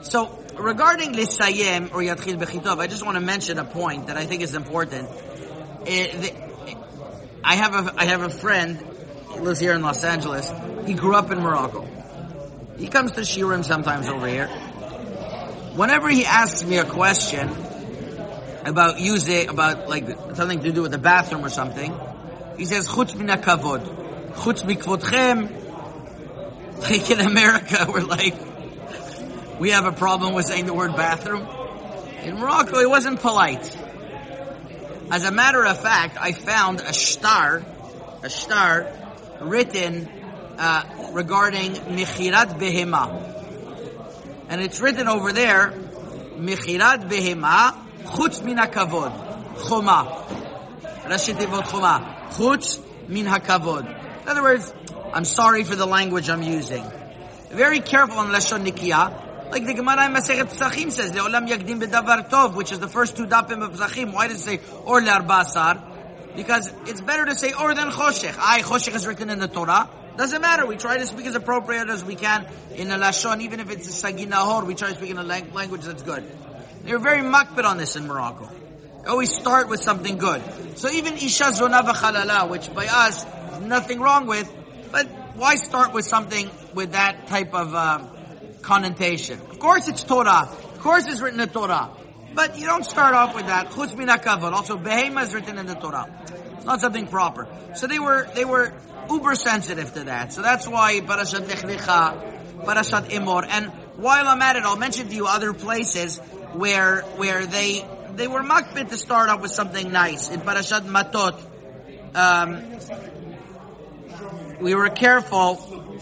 So, 0.03 0.37
regarding 0.55 1.13
Lisayem 1.13 1.91
or 1.91 2.01
Yatchil 2.01 2.37
Bechitov, 2.37 2.77
I 2.77 2.85
just 2.85 3.03
want 3.03 3.15
to 3.15 3.21
mention 3.21 3.57
a 3.57 3.65
point 3.65 4.07
that 4.07 4.17
I 4.17 4.25
think 4.27 4.43
is 4.43 4.53
important. 4.53 5.09
It, 5.87 6.21
the, 6.21 6.52
I 7.43 7.55
have 7.55 7.75
a, 7.75 7.93
I 7.97 8.05
have 8.05 8.21
a 8.21 8.29
friend, 8.29 8.81
he 9.33 9.39
lives 9.39 9.59
here 9.59 9.73
in 9.73 9.81
Los 9.81 10.03
Angeles, 10.03 10.51
he 10.85 10.93
grew 10.93 11.15
up 11.15 11.31
in 11.31 11.39
Morocco. 11.39 11.87
He 12.77 12.87
comes 12.87 13.11
to 13.13 13.21
Shiurim 13.21 13.65
sometimes 13.65 14.07
over 14.07 14.27
here. 14.27 14.47
Whenever 15.75 16.09
he 16.09 16.25
asks 16.25 16.63
me 16.63 16.77
a 16.77 16.85
question 16.85 17.49
about 18.65 18.99
using, 18.99 19.49
about 19.49 19.89
like 19.89 20.07
something 20.35 20.61
to 20.61 20.71
do 20.71 20.81
with 20.83 20.91
the 20.91 20.97
bathroom 20.97 21.43
or 21.43 21.49
something, 21.49 21.93
he 22.57 22.65
says, 22.65 22.87
Chutz 22.87 23.15
min 23.15 23.27
kavod. 23.27 24.33
Chutz 24.33 24.63
mikvodchem. 24.63 25.59
Like 26.83 27.09
in 27.09 27.21
America, 27.21 27.85
we're 27.93 28.01
like, 28.01 28.35
we 29.57 29.69
have 29.69 29.85
a 29.85 29.93
problem 29.93 30.33
with 30.33 30.47
saying 30.47 30.65
the 30.65 30.73
word 30.73 30.97
bathroom. 30.97 31.47
In 32.23 32.35
Morocco, 32.35 32.79
it 32.79 32.89
wasn't 32.89 33.21
polite. 33.21 33.77
As 35.13 35.25
a 35.25 35.31
matter 35.31 35.63
of 35.63 35.79
fact, 35.79 36.17
I 36.19 36.31
found 36.31 36.81
a 36.81 36.91
star, 36.91 37.63
a 38.23 38.31
star 38.31 38.91
written 39.41 40.09
uh, 40.57 41.11
regarding 41.11 41.73
Michirat 41.73 42.57
Behema. 42.57 43.05
And 44.49 44.59
it's 44.59 44.81
written 44.81 45.07
over 45.07 45.31
there, 45.31 45.69
Michirat 45.69 47.11
Behema, 47.11 47.75
Chutz 48.05 48.43
min 48.43 48.57
hakavod, 48.57 49.67
Choma. 49.67 50.25
Rashi 51.03 51.35
Tevot 51.35 51.69
Choma. 51.69 52.29
Chutz 52.31 52.81
min 53.07 53.27
hakavod. 53.27 53.85
In 54.23 54.27
other 54.27 54.41
words, 54.41 54.73
I'm 55.13 55.25
sorry 55.25 55.63
for 55.63 55.75
the 55.75 55.85
language 55.85 56.27
I'm 56.27 56.41
using. 56.41 56.83
Very 57.51 57.81
careful 57.81 58.17
on 58.17 58.29
Lashon 58.29 58.65
Nikiya. 58.65 59.22
Like 59.53 59.67
the 59.67 59.75
Gemara 59.75 60.07
in 60.07 60.13
Masechet 60.13 60.51
Psachim 60.51 60.91
says, 60.91 61.11
Le'olam 61.11 61.47
yagdim 61.47 61.79
bedavar 61.79 62.27
tov, 62.27 62.55
which 62.55 62.71
is 62.71 62.79
the 62.79 62.87
first 62.87 63.15
two 63.15 63.27
dapim 63.27 63.61
of 63.61 63.73
Psachim. 63.73 64.11
Why 64.11 64.27
does 64.27 64.39
it 64.39 64.43
say, 64.43 64.59
or 64.83 64.99
le'arbasar? 64.99 66.35
Because 66.35 66.73
it's 66.87 67.01
better 67.01 67.23
to 67.25 67.35
say 67.35 67.53
or 67.53 67.75
than 67.75 67.91
choshech. 67.91 68.35
I, 68.39 68.63
choshech 68.63 68.95
is 68.95 69.05
written 69.05 69.29
in 69.29 69.37
the 69.37 69.47
Torah. 69.47 69.87
Doesn't 70.17 70.41
matter. 70.41 70.65
We 70.65 70.77
try 70.77 70.97
to 70.97 71.05
speak 71.05 71.27
as 71.27 71.35
appropriate 71.35 71.87
as 71.87 72.03
we 72.03 72.15
can 72.15 72.47
in 72.73 72.89
a 72.89 72.97
lashon, 72.97 73.41
even 73.41 73.59
if 73.59 73.69
it's 73.69 73.87
a 73.87 74.07
saginahor. 74.07 74.65
We 74.65 74.73
try 74.73 74.89
to 74.89 74.95
speak 74.95 75.11
in 75.11 75.19
a 75.19 75.23
language 75.23 75.81
that's 75.81 76.01
good. 76.01 76.25
They're 76.83 76.97
very 76.97 77.21
makbid 77.21 77.63
on 77.63 77.77
this 77.77 77.95
in 77.95 78.07
Morocco. 78.07 78.49
They 79.03 79.07
always 79.07 79.31
start 79.31 79.69
with 79.69 79.83
something 79.83 80.17
good. 80.17 80.41
So 80.79 80.89
even 80.89 81.13
isha 81.13 81.53
zona 81.53 81.83
v'chalala, 81.83 82.49
which 82.49 82.73
by 82.73 82.87
us 82.87 83.23
nothing 83.61 83.99
wrong 83.99 84.25
with, 84.25 84.51
but 84.91 85.05
why 85.35 85.57
start 85.57 85.93
with 85.93 86.05
something 86.05 86.49
with 86.73 86.93
that 86.93 87.27
type 87.27 87.53
of 87.53 87.75
uh, 87.75 88.07
connotation? 88.63 89.39
Of 89.39 89.59
course, 89.59 89.87
it's 89.87 90.03
Torah. 90.03 90.49
Of 90.49 90.79
course, 90.79 91.05
it's 91.07 91.21
written 91.21 91.39
in 91.39 91.49
Torah. 91.49 91.91
But 92.33 92.57
you 92.57 92.65
don't 92.65 92.83
start 92.83 93.13
off 93.13 93.35
with 93.35 93.45
that. 93.45 93.69
Chutz 93.69 93.95
min 93.95 94.09
Also, 94.09 94.77
behema 94.77 95.23
is 95.23 95.33
written 95.33 95.59
in 95.59 95.67
the 95.67 95.75
Torah. 95.75 96.07
It's 96.55 96.65
not 96.65 96.81
something 96.81 97.07
proper. 97.07 97.47
So 97.75 97.87
they 97.87 97.99
were 97.99 98.27
they 98.33 98.45
were 98.45 98.73
uber 99.09 99.35
sensitive 99.35 99.93
to 99.93 100.05
that. 100.05 100.33
So 100.33 100.41
that's 100.41 100.67
why 100.67 100.99
Parashat 101.01 101.47
Lech 101.47 101.59
Lecha, 101.59 102.63
Parashat 102.63 103.09
Emor, 103.09 103.45
and 103.47 103.67
while 103.97 104.27
I'm 104.27 104.41
at 104.41 104.55
it, 104.55 104.63
I'll 104.63 104.77
mention 104.77 105.09
to 105.09 105.15
you 105.15 105.27
other 105.27 105.53
places 105.53 106.17
where 106.53 107.01
where 107.17 107.45
they 107.45 107.85
they 108.15 108.27
were 108.27 108.41
makbid 108.41 108.89
to 108.89 108.97
start 108.97 109.29
off 109.29 109.41
with 109.41 109.51
something 109.51 109.91
nice. 109.91 110.29
In 110.29 110.41
Parashat 110.41 110.81
Matot, 110.81 111.39
um, 112.15 112.63
we 114.61 114.73
were 114.73 114.89
careful 114.89 115.92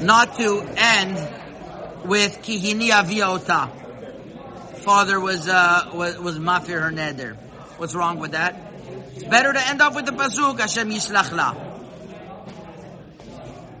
not 0.00 0.36
to 0.38 0.62
end 0.76 1.16
with 2.04 2.42
Kihini 2.42 2.90
Aviota. 2.90 3.70
Father 4.78 5.18
was 5.18 5.48
uh, 5.48 5.90
was 5.94 6.18
was 6.18 6.38
mafir 6.38 6.80
her 6.80 6.90
neder. 6.90 7.36
What's 7.78 7.94
wrong 7.94 8.18
with 8.18 8.32
that? 8.32 8.54
It's 9.14 9.24
better 9.24 9.52
to 9.52 9.68
end 9.68 9.80
up 9.80 9.94
with 9.94 10.06
the 10.06 10.12
pasuk 10.12 10.60
Hashem 10.60 10.90
Yishlach 10.90 11.32
La. 11.32 11.54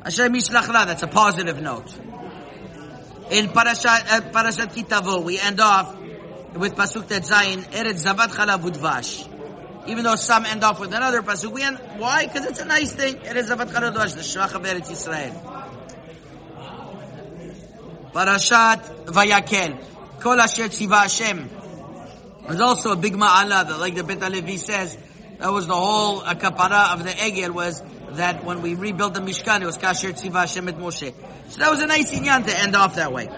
Hashem. 0.02 0.32
That's 0.32 1.02
a 1.02 1.06
positive 1.06 1.60
note. 1.60 1.96
In 3.30 3.48
Parashat 3.48 3.86
uh, 3.86 4.20
Parashat 4.32 4.74
Kitavo, 4.74 5.22
we 5.22 5.38
end 5.38 5.60
off 5.60 5.96
with 6.54 6.74
pasuk 6.74 7.04
Tetzayin 7.04 7.62
Eretz 7.70 8.04
Zavat 8.04 8.28
Chalav 8.28 8.62
Udvash. 8.62 9.32
Even 9.88 10.02
though 10.04 10.16
some 10.16 10.44
end 10.46 10.64
off 10.64 10.80
with 10.80 10.92
another 10.92 11.22
pasuk, 11.22 11.52
we 11.52 11.62
end. 11.62 11.78
Why? 11.98 12.26
Because 12.26 12.46
it's 12.46 12.60
a 12.60 12.64
nice 12.64 12.92
thing. 12.92 13.14
Eretz 13.16 13.48
Zavat 13.48 13.70
Chalav 13.70 13.94
Udvash, 13.94 14.14
the 14.14 14.22
Shvach 14.22 14.54
of 14.54 14.62
Eretz 14.62 14.90
Yisrael. 14.90 15.75
Parashat 18.16 19.04
Vayakel. 19.08 19.78
Kol 20.20 20.40
Asher 20.40 20.70
Tziva 20.70 21.02
Hashem. 21.02 21.50
There's 22.46 22.60
also 22.60 22.92
a 22.92 22.96
big 22.96 23.12
ma'ala 23.12 23.68
that, 23.68 23.78
like 23.78 23.94
the 23.94 24.04
Bet 24.04 24.32
Levi 24.32 24.56
says, 24.56 24.96
that 25.38 25.52
was 25.52 25.66
the 25.66 25.74
whole 25.74 26.22
kapara 26.22 26.94
of 26.94 27.04
the 27.04 27.10
Egel 27.10 27.50
was 27.50 27.82
that 28.12 28.42
when 28.42 28.62
we 28.62 28.74
rebuilt 28.74 29.12
the 29.12 29.20
Mishkan, 29.20 29.60
it 29.60 29.66
was 29.66 29.76
Kasher 29.76 30.12
Tziva 30.12 30.40
Hashem 30.40 30.66
et 30.66 30.78
Moshe. 30.78 31.12
So 31.50 31.58
that 31.58 31.70
was 31.70 31.82
a 31.82 31.86
nice 31.86 32.10
inyan 32.10 32.46
to 32.46 32.58
end 32.58 32.74
off 32.74 32.94
that 32.94 33.12
way. 33.12 33.28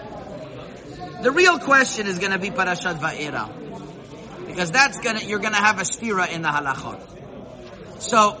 The 1.23 1.31
real 1.31 1.59
question 1.59 2.07
is 2.07 2.17
going 2.17 2.31
to 2.31 2.39
be 2.39 2.49
Parashat 2.49 2.99
Va'era. 2.99 4.47
Because 4.47 4.71
that's 4.71 4.97
gonna, 4.99 5.19
you're 5.19 5.39
gonna 5.39 5.57
have 5.57 5.79
a 5.79 5.83
stira 5.83 6.31
in 6.31 6.41
the 6.41 6.47
halachot. 6.47 8.01
So, 8.01 8.37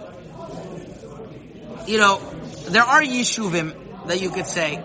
you 1.85 1.97
know, 1.97 2.19
there 2.69 2.83
are 2.83 3.01
yishuvim 3.01 4.07
that 4.07 4.21
you 4.21 4.29
could 4.29 4.47
say. 4.47 4.81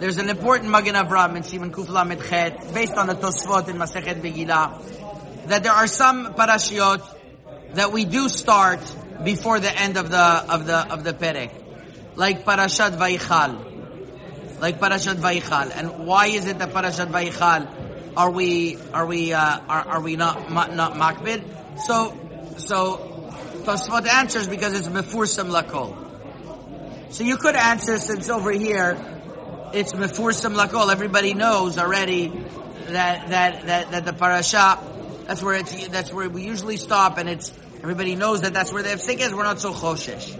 There's 0.00 0.16
an 0.16 0.30
important 0.30 0.70
Magen 0.70 0.94
Avram 0.94 1.36
in 1.36 1.42
Simon 1.42 1.72
Kufla 1.72 2.10
Medchet, 2.10 2.72
based 2.72 2.94
on 2.94 3.06
the 3.06 3.14
Tosfot 3.14 3.68
in 3.68 3.76
Masechet 3.76 4.22
Megillah, 4.22 5.48
that 5.48 5.62
there 5.62 5.72
are 5.72 5.86
some 5.86 6.32
parashiot 6.32 7.02
that 7.74 7.92
we 7.92 8.06
do 8.06 8.30
start 8.30 8.80
before 9.22 9.60
the 9.60 9.70
end 9.78 9.98
of 9.98 10.10
the 10.10 10.16
of 10.18 10.66
the 10.66 10.90
of 10.90 11.04
the 11.04 11.12
perek, 11.12 11.52
like 12.16 12.46
Parashat 12.46 12.96
Vayichal, 12.96 14.58
like 14.58 14.80
Parashat 14.80 15.16
Vayichal. 15.16 15.70
And 15.76 16.06
why 16.06 16.28
is 16.28 16.46
it 16.46 16.58
that 16.60 16.70
Parashat 16.70 17.08
Vayichal 17.08 18.16
are 18.16 18.30
we 18.30 18.78
are 18.94 19.04
we 19.04 19.34
uh, 19.34 19.60
are, 19.68 19.86
are 19.86 20.00
we 20.00 20.16
not 20.16 20.50
not 20.50 20.94
makbid? 20.94 21.44
So 21.78 22.16
so 22.56 23.36
Tosfot 23.64 24.08
answers 24.08 24.48
because 24.48 24.78
it's 24.78 24.88
mefursam 24.88 25.50
lakol. 25.50 25.94
So 27.12 27.22
you 27.22 27.36
could 27.36 27.54
answer 27.54 27.98
since 27.98 28.30
over 28.30 28.50
here 28.50 29.19
it's 29.72 29.92
mefursam 29.92 30.54
lakol. 30.54 30.90
Everybody 30.90 31.34
knows 31.34 31.78
already 31.78 32.28
that 32.88 33.28
that 33.28 33.66
that 33.66 33.90
that 33.92 34.04
the 34.04 34.12
parasha 34.12 34.78
that's 35.30 35.44
where 35.44 35.54
it's 35.54 35.86
that's 35.86 36.12
where 36.12 36.28
we 36.28 36.42
usually 36.42 36.76
stop, 36.76 37.16
and 37.16 37.28
it's 37.28 37.52
everybody 37.82 38.16
knows 38.16 38.40
that 38.40 38.52
that's 38.52 38.72
where 38.72 38.82
the 38.82 38.88
hefsek 38.88 39.20
is. 39.20 39.32
We're 39.32 39.44
not 39.44 39.60
so 39.60 39.72
choshesh. 39.72 40.36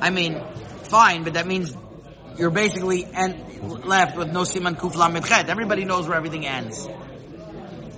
I 0.00 0.10
mean, 0.10 0.42
fine, 0.82 1.22
but 1.22 1.34
that 1.34 1.46
means 1.46 1.72
you're 2.36 2.50
basically 2.50 3.04
left 3.04 4.16
with 4.16 4.32
no 4.32 4.40
siman 4.40 4.76
kuf 4.76 4.96
lamed. 4.96 5.48
Everybody 5.48 5.84
knows 5.84 6.08
where 6.08 6.16
everything 6.16 6.44
ends. 6.44 6.88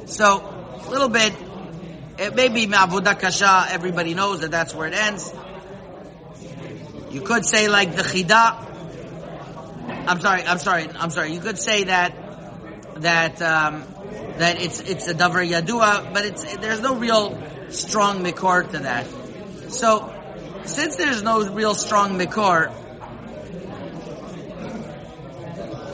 So, 0.04 0.40
a 0.84 0.90
little 0.90 1.08
bit, 1.08 1.32
it 2.18 2.34
may 2.34 2.48
be 2.48 2.66
ma'avodah 2.66 3.18
kasha, 3.18 3.68
everybody 3.70 4.12
knows 4.12 4.40
that 4.40 4.50
that's 4.50 4.74
where 4.74 4.88
it 4.88 4.94
ends. 4.94 5.32
You 7.10 7.22
could 7.22 7.46
say 7.46 7.68
like 7.68 7.96
the 7.96 8.02
chida. 8.02 8.68
I'm 10.07 10.19
sorry, 10.19 10.43
I'm 10.43 10.57
sorry, 10.57 10.87
I'm 10.89 11.09
sorry. 11.09 11.33
You 11.33 11.39
could 11.39 11.57
say 11.57 11.85
that, 11.85 12.15
that, 13.01 13.41
um, 13.41 13.83
that 14.37 14.61
it's, 14.61 14.79
it's 14.81 15.07
a 15.07 15.13
davar 15.13 15.47
yadua, 15.47 16.13
but 16.13 16.25
it's, 16.25 16.55
there's 16.57 16.81
no 16.81 16.95
real 16.95 17.37
strong 17.69 18.23
mikor 18.23 18.69
to 18.71 18.79
that. 18.79 19.07
So, 19.69 20.13
since 20.63 20.95
there's 20.95 21.23
no 21.23 21.47
real 21.49 21.75
strong 21.75 22.17
mikor, 22.17 22.71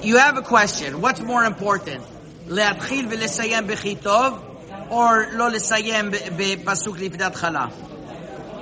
you 0.03 0.17
have 0.17 0.37
a 0.37 0.41
question. 0.41 1.01
What's 1.01 1.21
more 1.21 1.43
important? 1.43 2.03
להתחיל 2.47 3.07
ולסיים 3.09 3.67
בחיטוב, 3.67 4.39
or 4.89 5.25
לא 5.31 5.49
לסיים 5.49 6.11
בפסוק 6.37 6.99
לפני 6.99 7.23
התחלה? 7.23 7.65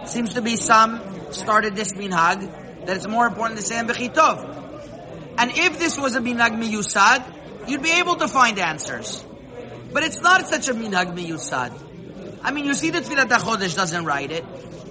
Seems 0.05 0.33
to 0.33 0.41
be 0.41 0.55
some 0.55 0.99
started 1.31 1.75
this 1.75 1.93
minhag 1.93 2.39
that 2.85 2.95
it's 2.97 3.07
more 3.07 3.27
important 3.27 3.59
to 3.59 3.65
say 3.65 3.75
bechitov. 3.83 4.64
And 5.38 5.52
if 5.54 5.78
this 5.78 5.98
was 5.98 6.16
a 6.16 6.20
minhag 6.20 6.56
miyusad, 6.58 7.68
you'd 7.68 7.82
be 7.82 7.92
able 7.92 8.16
to 8.16 8.28
find 8.28 8.58
answers. 8.58 9.24
But 9.92 10.02
it's 10.02 10.20
not 10.20 10.46
such 10.48 10.68
a 10.68 10.74
minhag 10.74 11.16
miyusad. 11.16 11.72
I 12.42 12.52
mean, 12.52 12.64
you 12.64 12.74
see 12.74 12.90
that 12.90 13.04
Tfilat 13.04 13.28
HaChodesh 13.28 13.74
doesn't 13.76 14.04
write 14.04 14.30
it. 14.30 14.44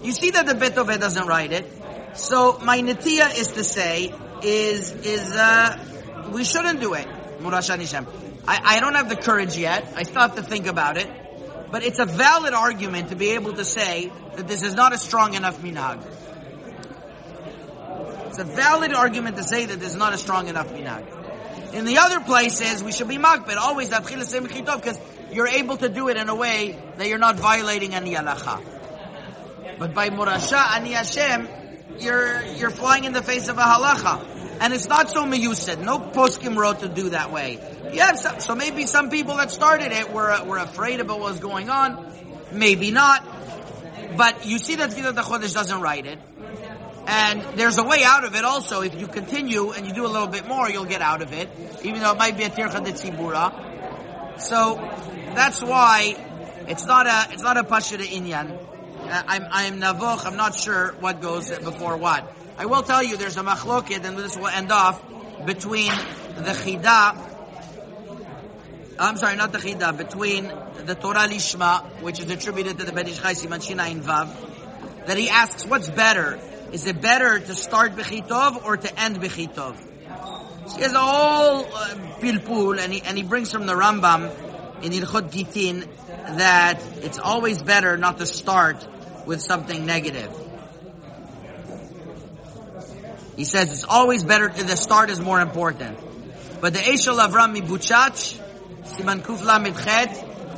You 0.03 0.12
see 0.12 0.31
that 0.31 0.45
the 0.45 0.53
Betoveh 0.53 0.99
doesn't 0.99 1.27
write 1.27 1.51
it. 1.51 1.71
So 2.13 2.60
my 2.60 2.79
netiya 2.79 3.38
is 3.38 3.53
to 3.53 3.63
say, 3.63 4.13
is, 4.41 4.91
is, 4.91 5.31
uh, 5.31 6.29
we 6.31 6.43
shouldn't 6.43 6.79
do 6.79 6.93
it. 6.93 7.08
I, 8.47 8.62
I 8.63 8.79
don't 8.79 8.95
have 8.95 9.10
the 9.10 9.15
courage 9.15 9.58
yet. 9.58 9.93
I 9.95 10.03
still 10.03 10.21
have 10.21 10.36
to 10.36 10.43
think 10.43 10.67
about 10.67 10.97
it. 10.97 11.10
But 11.71 11.84
it's 11.84 11.99
a 11.99 12.05
valid 12.05 12.53
argument 12.53 13.10
to 13.10 13.15
be 13.15 13.31
able 13.31 13.53
to 13.53 13.65
say 13.65 14.12
that 14.36 14.47
this 14.47 14.63
is 14.63 14.75
not 14.75 14.93
a 14.93 14.97
strong 14.97 15.34
enough 15.34 15.62
minhag. 15.62 16.03
It's 18.38 18.43
a 18.43 18.54
valid 18.54 18.93
argument 18.93 19.38
to 19.38 19.43
say 19.43 19.65
that 19.65 19.80
there's 19.80 19.95
not 19.95 20.12
a 20.12 20.17
strong 20.17 20.50
enough 20.50 20.67
minhag. 20.67 21.74
In 21.74 21.86
the 21.86 22.00
other 22.00 22.19
places, 22.19 22.84
we 22.84 22.91
should 22.91 23.08
be 23.08 23.17
makbid, 23.17 23.56
always 23.56 23.91
that 23.91 24.06
because 24.06 25.00
you're 25.32 25.48
able 25.48 25.78
to 25.78 25.88
do 25.88 26.10
it 26.10 26.17
in 26.17 26.28
a 26.28 26.36
way 26.36 26.78
that 26.98 27.08
you're 27.08 27.17
not 27.17 27.38
violating 27.38 27.95
any 27.95 28.13
halacha. 28.13 28.60
But 29.80 29.93
by 29.93 30.10
murasha 30.10 30.76
ani 30.76 30.91
Hashem, 30.91 31.48
you're 32.00 32.43
you're 32.58 32.71
flying 32.71 33.06
in 33.06 33.13
the 33.13 33.24
face 33.24 33.48
of 33.48 33.58
a 33.58 33.62
halacha. 33.62 34.60
And 34.60 34.74
it's 34.74 34.89
not 34.89 35.12
so 35.12 35.24
miyused. 35.24 35.82
No 35.82 36.00
poskim 36.00 36.58
wrote 36.58 36.82
to 36.82 36.89
do 36.89 37.12
that 37.12 37.32
way. 37.32 37.58
Yes, 37.93 38.45
so, 38.45 38.54
maybe 38.54 38.86
some 38.86 39.10
people 39.10 39.38
that 39.38 39.50
started 39.50 39.93
it 39.93 40.12
were, 40.12 40.43
were 40.43 40.58
afraid 40.58 41.00
about 41.00 41.21
what 41.21 41.32
was 41.32 41.39
going 41.39 41.69
on. 41.69 42.12
Maybe 42.52 42.91
not. 42.91 43.26
But 44.17 44.45
you 44.45 44.58
see 44.58 44.76
that 44.76 44.89
Tfilat 44.89 45.15
Chodesh 45.15 45.54
doesn't 45.54 45.80
write 45.80 46.06
it. 46.06 46.19
And 47.07 47.41
there's 47.57 47.77
a 47.77 47.83
way 47.83 48.03
out 48.03 48.23
of 48.23 48.35
it 48.35 48.43
also. 48.43 48.81
If 48.81 48.99
you 48.99 49.07
continue 49.07 49.71
and 49.71 49.85
you 49.85 49.93
do 49.93 50.05
a 50.05 50.09
little 50.09 50.27
bit 50.27 50.47
more, 50.47 50.69
you'll 50.69 50.85
get 50.85 51.01
out 51.01 51.21
of 51.21 51.33
it. 51.33 51.49
Even 51.83 52.01
though 52.01 52.11
it 52.11 52.17
might 52.17 52.37
be 52.37 52.43
a 52.43 52.49
tircha 52.49 52.83
de 52.83 52.91
tzibura. 52.91 54.39
So, 54.41 54.75
that's 55.35 55.61
why 55.61 56.15
it's 56.67 56.85
not 56.85 57.07
a, 57.07 57.33
it's 57.33 57.43
not 57.43 57.57
a 57.57 57.63
pasha 57.63 57.97
de 57.97 58.05
inyan. 58.05 58.57
Uh, 59.07 59.23
I'm, 59.27 59.45
I'm 59.51 59.81
navoch, 59.81 60.25
I'm 60.25 60.35
not 60.35 60.55
sure 60.55 60.95
what 60.99 61.21
goes 61.21 61.49
before 61.59 61.95
what. 61.97 62.31
I 62.57 62.65
will 62.65 62.81
tell 62.81 63.03
you 63.03 63.17
there's 63.17 63.37
a 63.37 63.43
machloket, 63.43 64.03
and 64.03 64.17
this 64.17 64.35
will 64.35 64.47
end 64.47 64.71
off, 64.71 65.03
between 65.45 65.89
the 66.35 66.51
chida, 66.51 67.31
I'm 68.97 69.17
sorry, 69.17 69.35
not 69.35 69.51
the 69.51 69.59
chida, 69.59 69.95
between 69.95 70.45
the 70.85 70.95
Torah 70.95 71.27
Lishma, 71.27 72.01
which 72.01 72.19
is 72.19 72.29
attributed 72.29 72.79
to 72.79 72.85
the 72.85 72.93
Ben 72.93 73.07
Ish 73.07 73.19
Chai 73.19 73.33
Siman 73.33 73.59
Shina 73.59 74.01
Vav, 74.01 75.05
that 75.05 75.17
he 75.17 75.29
asks, 75.29 75.65
what's 75.65 75.89
better? 75.89 76.39
Is 76.75 76.88
it 76.88 76.99
better 76.99 77.39
to 77.39 77.55
start 77.55 77.95
Bechitov 77.95 78.65
or 78.65 78.75
to 78.75 78.99
end 78.99 79.21
Bechitov? 79.21 79.77
So 80.67 80.75
he 80.75 80.81
has 80.81 80.91
a 80.91 80.99
whole 80.99 81.63
uh, 81.63 81.95
pilpul, 82.19 82.77
and 82.77 82.91
he, 82.91 83.01
and 83.01 83.15
he 83.17 83.23
brings 83.23 83.49
from 83.49 83.65
the 83.65 83.71
Rambam 83.71 84.83
in 84.83 84.91
Ilchot 84.91 85.31
Gitin 85.31 85.88
that 86.35 86.83
it's 86.97 87.17
always 87.17 87.63
better 87.63 87.95
not 87.95 88.17
to 88.17 88.25
start 88.25 88.85
with 89.25 89.41
something 89.41 89.85
negative. 89.85 90.29
He 93.38 93.45
says 93.45 93.71
it's 93.71 93.85
always 93.85 94.25
better, 94.25 94.49
the 94.49 94.75
start 94.75 95.09
is 95.09 95.21
more 95.21 95.39
important. 95.39 95.97
But 96.59 96.73
the 96.73 96.79
Eshel 96.79 97.25
Avram 97.25 97.55
Mibuchach, 97.55 98.38
Siman 98.83 99.21
Kuf 99.21 99.41
Lamed 99.45 99.77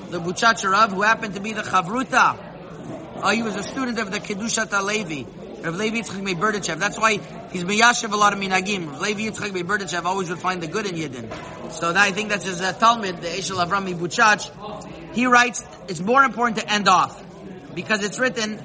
the 0.10 0.20
Buchach 0.20 0.68
Rav, 0.68 0.94
who 0.94 1.04
happened 1.04 1.36
to 1.36 1.42
be 1.42 1.54
the 1.54 1.62
Chavruta, 1.62 3.22
oh, 3.22 3.30
he 3.30 3.44
was 3.44 3.56
a 3.56 3.62
student 3.62 4.00
of 4.00 4.10
the 4.10 4.20
Kedushat 4.20 4.70
Alevi, 4.70 5.28
Rav 5.68 5.76
Levi 5.76 5.98
Yitzchak 5.98 6.24
MiBerdichev. 6.26 6.80
That's 6.80 6.98
why 6.98 7.18
he's 7.52 7.66
Miyashev 7.66 8.14
a 8.14 8.16
lot 8.16 8.32
of 8.32 8.40
Minagim. 8.40 8.90
Rav 8.90 9.02
Levi 9.02 9.24
Yitzchak 9.24 9.52
Meiberdichev 9.52 10.06
always 10.06 10.30
would 10.30 10.40
find 10.40 10.64
the 10.64 10.68
good 10.68 10.86
in 10.86 10.96
Yidden. 10.96 11.74
So 11.74 11.92
that, 11.92 12.02
I 12.02 12.12
think 12.12 12.30
that's 12.30 12.46
his 12.46 12.62
uh, 12.62 12.72
Talmud, 12.72 13.22
the 13.22 13.28
Eshel 13.28 13.62
Avram 13.66 13.86
Mibuchach. 13.92 15.14
He 15.14 15.26
writes, 15.26 15.66
it's 15.90 16.00
more 16.00 16.24
important 16.24 16.60
to 16.60 16.72
end 16.72 16.88
off. 16.88 17.22
Because 17.76 18.02
it's 18.06 18.18
written 18.18 18.56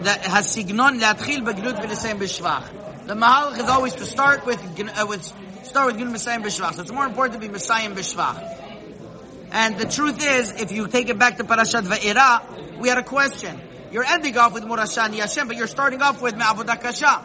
that 0.00 0.22
Hasignon 0.22 1.00
Latchil 1.00 1.46
Beglut 1.46 1.76
V'Nisayim 1.76 2.18
B'Shvach. 2.18 3.06
The 3.06 3.14
Mahalach 3.14 3.58
is 3.58 3.68
always 3.68 3.94
to 3.94 4.04
start 4.04 4.44
with, 4.44 4.60
uh, 4.60 5.06
with 5.08 5.22
start 5.62 5.86
with 5.86 5.98
Gil 5.98 6.08
Mesayem 6.08 6.42
B'Shvach. 6.42 6.74
So 6.74 6.82
it's 6.82 6.92
more 6.92 7.06
important 7.06 7.40
to 7.40 7.48
be 7.48 7.54
Mesayem 7.54 7.94
B'Shvach. 7.94 8.64
And 9.52 9.78
the 9.78 9.86
truth 9.86 10.18
is, 10.20 10.60
if 10.60 10.72
you 10.72 10.88
take 10.88 11.08
it 11.08 11.20
back 11.20 11.36
to 11.36 11.44
Parashat 11.44 11.82
Va'ira, 11.82 12.78
we 12.80 12.88
had 12.88 12.98
a 12.98 13.04
question. 13.04 13.60
You're 13.90 14.04
ending 14.04 14.36
off 14.36 14.52
with 14.52 14.64
Murashan 14.64 15.14
Yashem, 15.14 15.48
but 15.48 15.56
you're 15.56 15.66
starting 15.66 16.02
off 16.02 16.20
with 16.20 16.36
Me'avodah 16.36 16.80
Kasha. 16.80 17.24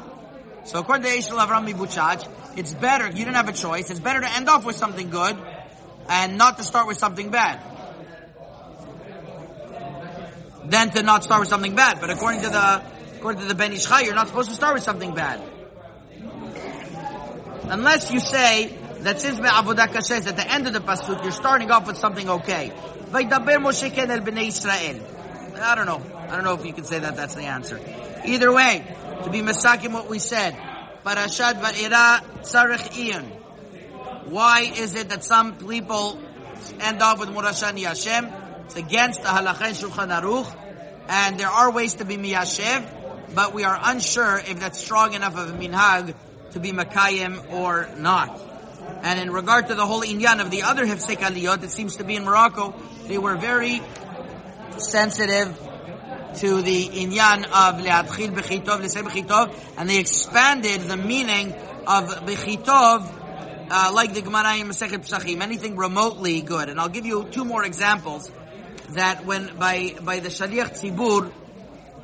So 0.65 0.80
according 0.80 1.04
to 1.04 1.10
Eshel 1.10 1.45
Avram 1.45 1.67
Mibuchach, 1.69 2.26
it's 2.58 2.73
better, 2.73 3.08
you 3.08 3.26
didn't 3.26 3.36
have 3.36 3.49
a 3.49 3.54
choice, 3.54 3.89
it's 3.89 3.99
better 3.99 4.21
to 4.21 4.32
end 4.32 4.47
off 4.47 4.65
with 4.65 4.78
something 4.78 5.10
good 5.10 5.38
and 6.10 6.38
not 6.38 6.58
to 6.58 6.63
start 6.63 6.88
with 6.88 6.97
something 6.97 7.30
bad. 7.30 7.60
Than 10.65 10.91
to 10.91 11.04
not 11.04 11.26
start 11.26 11.41
with 11.41 11.49
something 11.49 11.76
bad. 11.76 11.99
But 11.99 12.10
according 12.10 12.41
to 12.41 12.49
the, 12.49 12.82
according 13.17 13.41
to 13.41 13.47
the 13.47 13.56
Ben 13.56 13.73
Ish 13.73 13.86
Chai, 13.86 14.02
you're 14.02 14.15
not 14.15 14.28
supposed 14.30 14.49
to 14.49 14.56
start 14.56 14.76
with 14.76 14.84
something 14.84 15.13
bad. 15.13 15.41
Unless 17.63 18.12
you 18.12 18.21
say 18.21 18.78
that 18.99 19.19
since 19.19 19.39
Me'avodah 19.39 19.93
is 19.97 20.28
at 20.28 20.36
the 20.38 20.49
end 20.49 20.67
of 20.67 20.73
the 20.73 20.80
pasuk, 20.80 21.23
you're 21.23 21.32
starting 21.32 21.71
off 21.71 21.88
with 21.88 21.97
something 21.97 22.30
okay. 22.30 22.71
El 23.13 23.19
Israel. 23.19 25.02
I 25.62 25.76
don't 25.76 25.86
know. 25.86 26.23
I 26.30 26.36
don't 26.36 26.44
know 26.44 26.54
if 26.54 26.66
you 26.66 26.74
can 26.74 26.86
say 26.86 27.00
that 27.00 27.16
that's 27.16 27.36
the 27.36 27.44
answer. 27.44 27.80
Either 28.26 28.52
way, 28.52 28.86
to 29.24 29.30
be 29.30 29.42
masakim 29.42 29.94
what 29.94 30.10
we 30.10 30.20
said, 30.20 30.56
Parashat 31.06 31.62
Va'ira 31.62 32.22
Tzarech 32.42 32.90
Iyon. 32.92 34.30
Why 34.30 34.62
is 34.62 34.96
it 34.96 35.10
that 35.10 35.24
some 35.24 35.58
people 35.58 36.20
end 36.80 37.02
up 37.02 37.20
with 37.20 37.30
Murashani 37.30 37.84
Hashem? 37.84 38.32
It's 38.66 38.76
against 38.78 39.22
the 39.22 39.28
Halacha 39.28 39.62
and 39.62 39.76
Shulchan 39.76 40.22
Aruch, 40.22 40.56
and 41.10 41.38
there 41.38 41.50
are 41.50 41.72
ways 41.72 41.96
to 41.96 42.06
be 42.06 42.16
Miyashev, 42.16 43.36
but 43.36 43.54
we 43.54 43.66
are 43.66 43.78
unsure 43.84 44.38
if 44.38 44.60
that's 44.60 44.80
strong 44.80 45.14
enough 45.14 45.38
of 45.38 45.50
a 45.50 45.58
minhag 45.58 46.16
to 46.52 46.60
be 46.60 46.72
Makayim 46.72 47.52
or 47.52 47.89
not. 47.97 48.39
And 49.02 49.20
in 49.20 49.32
regard 49.32 49.68
to 49.68 49.76
the 49.76 49.86
whole 49.86 50.02
inyan 50.02 50.39
of 50.39 50.50
the 50.52 50.64
other 50.64 50.86
Hefsek 50.86 51.18
Aliyot, 51.18 51.64
it 51.64 51.72
seems 51.72 51.97
to 51.97 52.06
be 52.06 52.16
in 52.16 52.24
Morocco, 52.24 52.74
they 53.08 53.18
were 53.18 53.36
very 53.36 53.82
sensitive 54.78 55.58
to 56.36 56.62
the 56.62 56.88
inyan 56.88 57.46
of 57.46 57.82
Le'atchil 57.82 58.34
Bechitov, 58.34 58.82
Le'seh 58.82 59.04
Bechitov, 59.04 59.54
and 59.78 59.90
they 59.90 60.00
expanded 60.00 60.82
the 60.82 60.98
meaning 60.98 61.54
of 61.88 62.10
Bechitov 62.26 63.22
uh, 63.70 63.92
like 63.94 64.14
the 64.14 64.22
Gemara 64.22 64.58
in 64.58 64.68
Masechet 64.68 65.00
Pesachim, 65.00 65.42
anything 65.42 65.76
remotely 65.76 66.42
good. 66.42 66.70
And 66.70 66.80
I'll 66.80 66.90
give 66.90 67.06
you 67.06 67.26
two 67.26 67.46
more 67.46 67.64
examples 67.64 68.32
that 68.90 69.26
when 69.26 69.56
by 69.58 69.96
by 70.02 70.20
the 70.20 70.30
Shaliach 70.30 70.72
Tzibur, 70.80 71.32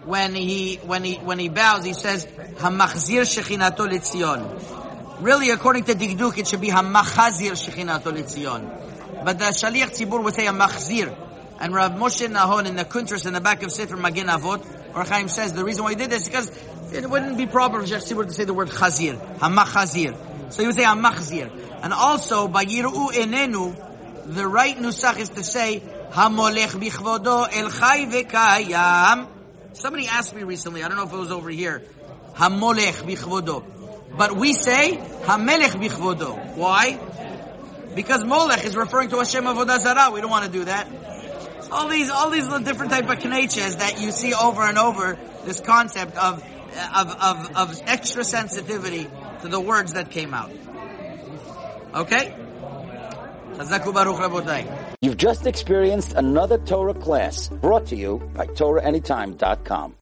when 0.06 0.34
he 0.34 0.78
when 0.78 1.04
he 1.04 1.16
when 1.16 1.40
he 1.40 1.50
bows, 1.50 1.86
he 1.86 1.94
says 1.94 2.26
Hamachzir 2.26 3.22
Shechinato 3.22 3.88
Litzion. 3.88 5.22
Really, 5.22 5.52
according 5.52 5.84
to 5.86 5.94
Digduk, 5.94 6.38
it 6.38 6.48
should 6.48 6.62
be 6.62 6.70
Hamachazir 6.70 7.52
Shechinato 7.52 8.12
Litzion. 8.12 9.24
But 9.24 9.38
the 9.38 9.46
Shaliach 9.46 9.92
Tzibur 9.92 10.24
would 10.24 10.34
say 10.34 10.46
Hamachzir. 10.46 11.29
And 11.60 11.74
Rav 11.74 11.92
Moshe 11.92 12.26
Nahon 12.28 12.66
in 12.66 12.76
the 12.76 12.86
Kuntras 12.86 13.26
in 13.26 13.34
the 13.34 13.42
back 13.42 13.64
of 13.64 13.72
Sefer 13.72 13.98
Magin 13.98 14.28
Avot 14.28 14.66
Or 14.96 15.04
Chaim 15.04 15.28
says 15.28 15.54
the 15.54 15.64
reason 15.64 15.84
why 15.84 15.92
he 15.92 15.96
did 15.96 16.10
this 16.10 16.24
is 16.24 16.30
because 16.30 16.52
it 16.94 17.10
wouldn't 17.10 17.38
be 17.38 17.46
proper 17.46 17.82
for 17.82 17.86
Shechsibur 17.86 18.26
to 18.26 18.34
say 18.34 18.46
the 18.46 18.54
word 18.54 18.70
chazir, 18.70 19.38
hamachazir. 19.38 20.52
So 20.52 20.64
he 20.64 20.68
would 20.68 20.76
say 20.76 20.84
hamachzir. 20.84 21.52
And 21.84 21.94
also, 21.94 22.48
by 22.48 22.66
enenu, 22.66 23.86
the 24.26 24.48
right 24.48 24.76
nusach 24.78 25.20
is 25.20 25.30
to 25.30 25.44
say, 25.44 25.82
hamolech 26.12 26.70
bichvodo 26.80 27.48
el 27.52 27.70
chai 27.70 28.06
v'kayam. 28.06 29.28
Somebody 29.74 30.08
asked 30.08 30.36
me 30.36 30.44
recently, 30.44 30.84
I 30.84 30.88
don't 30.88 30.98
know 30.98 31.04
if 31.04 31.14
it 31.14 31.18
was 31.18 31.32
over 31.32 31.50
here, 31.50 31.84
hamolech 32.34 33.04
bichvodo. 33.04 33.64
But 34.18 34.36
we 34.36 34.54
say, 34.54 34.98
hamelech 34.98 35.72
bichvodo. 35.72 36.56
Why? 36.56 37.00
Because 37.96 38.24
molech 38.24 38.66
is 38.66 38.76
referring 38.76 39.10
to 39.10 39.18
Hashem 39.18 39.44
Avodah 39.44 39.80
Zarah. 39.80 40.12
We 40.12 40.22
don't 40.22 40.30
want 40.30 40.46
to 40.46 40.52
do 40.52 40.66
that. 40.66 40.88
All 41.72 41.88
these, 41.88 42.10
all 42.10 42.30
these 42.30 42.48
different 42.48 42.92
type 42.92 43.10
of 43.10 43.20
kneches 43.20 43.78
that 43.78 44.02
you 44.02 44.12
see 44.12 44.34
over 44.34 44.64
and 44.64 44.78
over, 44.78 45.18
this 45.46 45.60
concept 45.60 46.18
of, 46.18 46.44
of, 46.96 47.16
of, 47.22 47.56
of 47.56 47.82
extra 47.86 48.24
sensitivity 48.24 49.08
to 49.42 49.48
the 49.48 49.60
words 49.60 49.94
that 49.94 50.10
came 50.12 50.34
out. 50.34 50.52
Okay? 51.94 52.36
You've 55.02 55.18
just 55.18 55.46
experienced 55.46 56.14
another 56.14 56.58
Torah 56.58 56.94
class 56.94 57.50
brought 57.50 57.88
to 57.88 57.96
you 57.96 58.20
by 58.34 58.48
TorahAnytime.com. 58.48 59.96